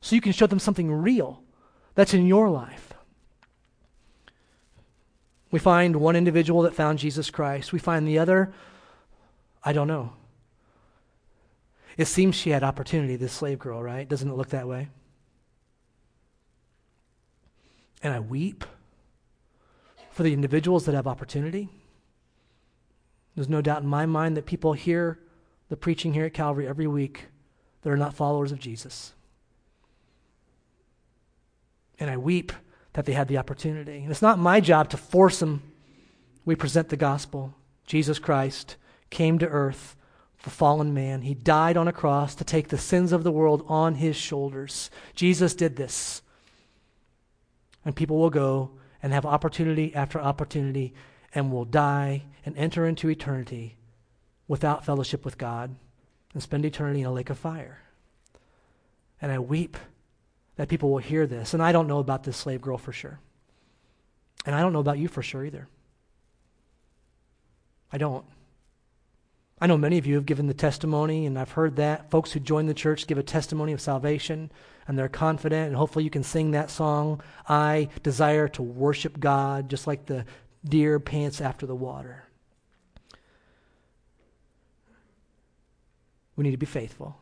So 0.00 0.14
you 0.14 0.20
can 0.20 0.32
show 0.32 0.46
them 0.46 0.58
something 0.58 0.90
real 0.90 1.42
that's 1.94 2.14
in 2.14 2.26
your 2.26 2.48
life. 2.48 2.92
We 5.50 5.58
find 5.58 5.96
one 5.96 6.16
individual 6.16 6.62
that 6.62 6.74
found 6.74 6.98
Jesus 6.98 7.30
Christ. 7.30 7.72
We 7.72 7.78
find 7.78 8.06
the 8.06 8.18
other, 8.18 8.52
I 9.64 9.72
don't 9.72 9.88
know. 9.88 10.12
It 11.96 12.06
seems 12.06 12.34
she 12.34 12.50
had 12.50 12.62
opportunity, 12.62 13.16
this 13.16 13.32
slave 13.32 13.58
girl, 13.58 13.82
right? 13.82 14.08
Doesn't 14.08 14.28
it 14.28 14.36
look 14.36 14.50
that 14.50 14.68
way? 14.68 14.88
And 18.02 18.12
I 18.12 18.20
weep 18.20 18.64
for 20.10 20.22
the 20.22 20.32
individuals 20.32 20.84
that 20.84 20.94
have 20.94 21.06
opportunity. 21.06 21.68
There's 23.34 23.48
no 23.48 23.62
doubt 23.62 23.82
in 23.82 23.88
my 23.88 24.06
mind 24.06 24.36
that 24.36 24.46
people 24.46 24.72
hear 24.72 25.18
the 25.68 25.76
preaching 25.76 26.14
here 26.14 26.26
at 26.26 26.34
Calvary 26.34 26.66
every 26.66 26.86
week 26.86 27.26
that 27.82 27.90
are 27.90 27.96
not 27.96 28.14
followers 28.14 28.52
of 28.52 28.58
Jesus. 28.58 29.12
And 31.98 32.10
I 32.10 32.16
weep 32.16 32.52
that 32.92 33.04
they 33.04 33.12
had 33.12 33.28
the 33.28 33.38
opportunity. 33.38 33.98
And 33.98 34.10
it's 34.10 34.22
not 34.22 34.38
my 34.38 34.60
job 34.60 34.90
to 34.90 34.96
force 34.96 35.40
them. 35.40 35.62
We 36.44 36.54
present 36.54 36.88
the 36.88 36.96
gospel. 36.96 37.54
Jesus 37.86 38.18
Christ 38.18 38.76
came 39.10 39.38
to 39.38 39.48
earth 39.48 39.96
for 40.36 40.50
fallen 40.50 40.94
man. 40.94 41.22
He 41.22 41.34
died 41.34 41.76
on 41.76 41.88
a 41.88 41.92
cross 41.92 42.34
to 42.36 42.44
take 42.44 42.68
the 42.68 42.78
sins 42.78 43.12
of 43.12 43.24
the 43.24 43.32
world 43.32 43.64
on 43.68 43.96
his 43.96 44.16
shoulders. 44.16 44.90
Jesus 45.14 45.54
did 45.54 45.76
this. 45.76 46.22
And 47.84 47.96
people 47.96 48.18
will 48.18 48.30
go 48.30 48.72
and 49.02 49.12
have 49.12 49.26
opportunity 49.26 49.94
after 49.94 50.20
opportunity 50.20 50.94
and 51.34 51.52
will 51.52 51.64
die 51.64 52.24
and 52.44 52.56
enter 52.56 52.86
into 52.86 53.08
eternity 53.08 53.76
without 54.48 54.84
fellowship 54.84 55.24
with 55.24 55.38
God 55.38 55.74
and 56.32 56.42
spend 56.42 56.64
eternity 56.64 57.00
in 57.00 57.06
a 57.06 57.12
lake 57.12 57.30
of 57.30 57.38
fire. 57.38 57.80
And 59.20 59.32
I 59.32 59.38
weep 59.38 59.76
that 60.56 60.68
people 60.68 60.90
will 60.90 60.98
hear 60.98 61.26
this. 61.26 61.54
And 61.54 61.62
I 61.62 61.72
don't 61.72 61.86
know 61.86 61.98
about 61.98 62.24
this 62.24 62.36
slave 62.36 62.60
girl 62.60 62.78
for 62.78 62.92
sure. 62.92 63.20
And 64.44 64.54
I 64.54 64.60
don't 64.60 64.72
know 64.72 64.80
about 64.80 64.98
you 64.98 65.08
for 65.08 65.22
sure 65.22 65.44
either. 65.44 65.68
I 67.92 67.98
don't. 67.98 68.24
I 69.58 69.66
know 69.66 69.78
many 69.78 69.96
of 69.96 70.06
you 70.06 70.16
have 70.16 70.26
given 70.26 70.48
the 70.48 70.54
testimony, 70.54 71.24
and 71.24 71.38
I've 71.38 71.52
heard 71.52 71.76
that. 71.76 72.10
Folks 72.10 72.32
who 72.32 72.40
join 72.40 72.66
the 72.66 72.74
church 72.74 73.06
give 73.06 73.16
a 73.16 73.22
testimony 73.22 73.72
of 73.72 73.80
salvation, 73.80 74.50
and 74.86 74.98
they're 74.98 75.08
confident, 75.08 75.68
and 75.68 75.76
hopefully 75.76 76.04
you 76.04 76.10
can 76.10 76.22
sing 76.22 76.50
that 76.50 76.70
song 76.70 77.22
I 77.48 77.88
desire 78.02 78.48
to 78.48 78.62
worship 78.62 79.18
God, 79.18 79.70
just 79.70 79.86
like 79.86 80.06
the 80.06 80.26
deer 80.64 81.00
pants 81.00 81.40
after 81.40 81.64
the 81.64 81.74
water. 81.74 82.24
We 86.36 86.44
need 86.44 86.50
to 86.50 86.58
be 86.58 86.66
faithful. 86.66 87.16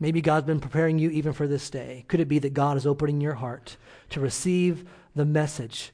Maybe 0.00 0.22
God's 0.22 0.46
been 0.46 0.60
preparing 0.60 0.98
you 0.98 1.10
even 1.10 1.34
for 1.34 1.46
this 1.46 1.68
day. 1.68 2.06
Could 2.08 2.20
it 2.20 2.28
be 2.28 2.38
that 2.38 2.54
God 2.54 2.78
is 2.78 2.86
opening 2.86 3.20
your 3.20 3.34
heart 3.34 3.76
to 4.10 4.20
receive 4.20 4.88
the 5.14 5.26
message 5.26 5.92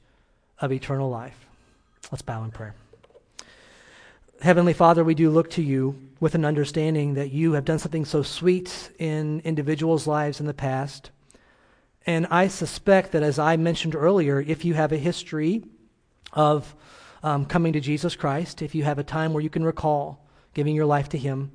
of 0.61 0.71
eternal 0.71 1.11
life? 1.11 1.47
Let's 2.13 2.23
bow 2.23 2.45
in 2.45 2.53
prayer. 2.53 2.77
Heavenly 4.45 4.75
Father, 4.75 5.03
we 5.03 5.15
do 5.15 5.31
look 5.31 5.49
to 5.53 5.63
you 5.63 5.99
with 6.21 6.35
an 6.35 6.45
understanding 6.45 7.15
that 7.15 7.33
you 7.33 7.55
have 7.55 7.65
done 7.65 7.79
something 7.79 8.05
so 8.05 8.23
sweet 8.23 8.91
in 8.99 9.41
individuals' 9.41 10.07
lives 10.07 10.39
in 10.39 10.45
the 10.45 10.53
past. 10.53 11.11
And 12.05 12.27
I 12.27 12.49
suspect 12.49 13.13
that, 13.13 13.23
as 13.23 13.39
I 13.39 13.57
mentioned 13.57 13.95
earlier, 13.95 14.43
if 14.47 14.63
you 14.63 14.75
have 14.75 14.93
a 14.93 14.99
history 14.99 15.65
of 16.35 16.77
um, 17.23 17.47
coming 17.47 17.73
to 17.73 17.81
Jesus 17.81 18.17
Christ, 18.17 18.61
if 18.61 18.75
you 18.75 18.85
have 18.85 18.99
a 18.99 19.03
time 19.03 19.33
where 19.33 19.43
you 19.43 19.49
can 19.49 19.65
recall 19.65 20.27
giving 20.53 20.75
your 20.75 20.85
life 20.85 21.09
to 21.09 21.17
Him, 21.17 21.51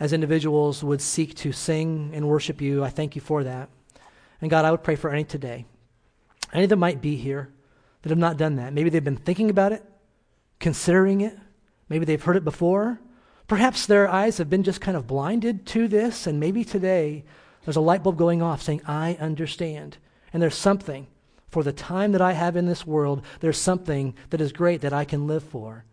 as 0.00 0.12
individuals 0.12 0.82
would 0.82 1.00
seek 1.00 1.36
to 1.36 1.52
sing 1.52 2.10
and 2.12 2.26
worship 2.26 2.60
you, 2.60 2.82
I 2.82 2.90
thank 2.90 3.14
you 3.14 3.22
for 3.22 3.44
that. 3.44 3.68
And 4.40 4.50
God, 4.50 4.64
I 4.64 4.72
would 4.72 4.82
pray 4.82 4.96
for 4.96 5.10
any 5.10 5.22
today, 5.22 5.66
any 6.52 6.66
that 6.66 6.74
might 6.74 7.00
be 7.00 7.14
here 7.14 7.52
that 8.02 8.08
have 8.08 8.18
not 8.18 8.38
done 8.38 8.56
that. 8.56 8.72
Maybe 8.72 8.90
they've 8.90 9.04
been 9.04 9.16
thinking 9.16 9.50
about 9.50 9.70
it, 9.70 9.84
considering 10.58 11.20
it, 11.20 11.38
Maybe 11.88 12.04
they've 12.04 12.22
heard 12.22 12.36
it 12.36 12.44
before. 12.44 13.00
Perhaps 13.46 13.86
their 13.86 14.08
eyes 14.08 14.38
have 14.38 14.50
been 14.50 14.64
just 14.64 14.80
kind 14.80 14.96
of 14.96 15.06
blinded 15.06 15.66
to 15.66 15.86
this, 15.86 16.26
and 16.26 16.40
maybe 16.40 16.64
today 16.64 17.24
there's 17.64 17.76
a 17.76 17.80
light 17.80 18.02
bulb 18.02 18.16
going 18.18 18.42
off 18.42 18.62
saying, 18.62 18.82
I 18.86 19.16
understand. 19.20 19.98
And 20.32 20.42
there's 20.42 20.56
something 20.56 21.06
for 21.48 21.62
the 21.62 21.72
time 21.72 22.12
that 22.12 22.20
I 22.20 22.32
have 22.32 22.56
in 22.56 22.66
this 22.66 22.86
world, 22.86 23.22
there's 23.40 23.58
something 23.58 24.14
that 24.30 24.40
is 24.40 24.52
great 24.52 24.80
that 24.82 24.92
I 24.92 25.04
can 25.04 25.26
live 25.26 25.44
for. 25.44 25.84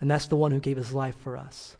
And 0.00 0.10
that's 0.10 0.26
the 0.26 0.36
one 0.36 0.50
who 0.50 0.58
gave 0.58 0.76
his 0.76 0.92
life 0.92 1.14
for 1.16 1.36
us. 1.36 1.76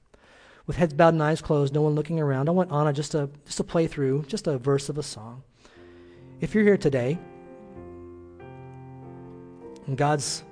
With 0.66 0.76
heads 0.76 0.94
bowed 0.94 1.14
and 1.14 1.22
eyes 1.22 1.42
closed, 1.42 1.74
no 1.74 1.82
one 1.82 1.94
looking 1.94 2.20
around, 2.20 2.48
I 2.48 2.52
want 2.52 2.70
Anna 2.70 2.92
just 2.92 3.12
to, 3.12 3.30
just 3.46 3.56
to 3.56 3.64
play 3.64 3.88
through 3.88 4.26
just 4.28 4.46
a 4.46 4.58
verse 4.58 4.88
of 4.88 4.96
a 4.96 5.02
song. 5.02 5.42
If 6.40 6.54
you're 6.54 6.62
here 6.62 6.76
today, 6.76 7.18
and 9.86 9.96
God's 9.96 10.44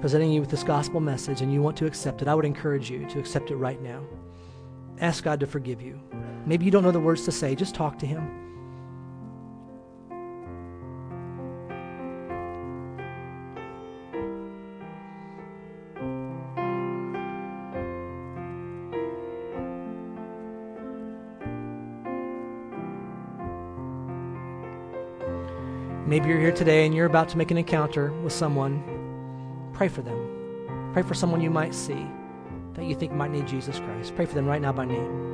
presenting 0.00 0.30
you 0.30 0.40
with 0.40 0.50
this 0.50 0.62
gospel 0.62 1.00
message 1.00 1.40
and 1.40 1.52
you 1.52 1.62
want 1.62 1.76
to 1.78 1.86
accept 1.86 2.22
it, 2.22 2.28
I 2.28 2.34
would 2.34 2.44
encourage 2.44 2.90
you 2.90 3.06
to 3.06 3.18
accept 3.18 3.50
it 3.50 3.56
right 3.56 3.80
now. 3.82 4.02
Ask 5.00 5.24
God 5.24 5.40
to 5.40 5.46
forgive 5.46 5.82
you. 5.82 6.00
Maybe 6.46 6.64
you 6.64 6.70
don't 6.70 6.82
know 6.82 6.90
the 6.90 7.00
words 7.00 7.24
to 7.24 7.32
say, 7.32 7.54
just 7.54 7.74
talk 7.74 7.98
to 7.98 8.06
Him. 8.06 8.42
Maybe 26.06 26.28
you're 26.28 26.38
here 26.38 26.52
today 26.52 26.86
and 26.86 26.94
you're 26.94 27.06
about 27.06 27.28
to 27.30 27.36
make 27.36 27.50
an 27.50 27.58
encounter 27.58 28.12
with 28.22 28.32
someone 28.32 28.95
Pray 29.76 29.88
for 29.88 30.00
them. 30.00 30.90
Pray 30.94 31.02
for 31.02 31.12
someone 31.12 31.42
you 31.42 31.50
might 31.50 31.74
see 31.74 32.06
that 32.72 32.86
you 32.86 32.94
think 32.94 33.12
might 33.12 33.30
need 33.30 33.46
Jesus 33.46 33.78
Christ. 33.78 34.16
Pray 34.16 34.24
for 34.24 34.34
them 34.34 34.46
right 34.46 34.62
now 34.62 34.72
by 34.72 34.86
name. 34.86 35.26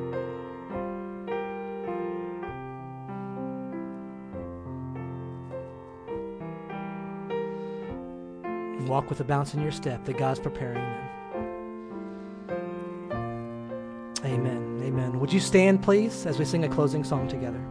walk 8.89 9.09
with 9.09 9.21
a 9.21 9.25
bounce 9.25 9.55
in 9.55 9.63
your 9.63 9.71
step 9.71 10.05
that 10.05 10.19
God's 10.19 10.39
preparing 10.39 10.75
them. 10.75 11.09
Amen. 14.23 14.83
Amen. 14.83 15.19
Would 15.19 15.33
you 15.33 15.41
stand, 15.41 15.83
please, 15.83 16.27
as 16.27 16.39
we 16.39 16.45
sing 16.45 16.65
a 16.65 16.69
closing 16.69 17.03
song 17.03 17.27
together? 17.27 17.65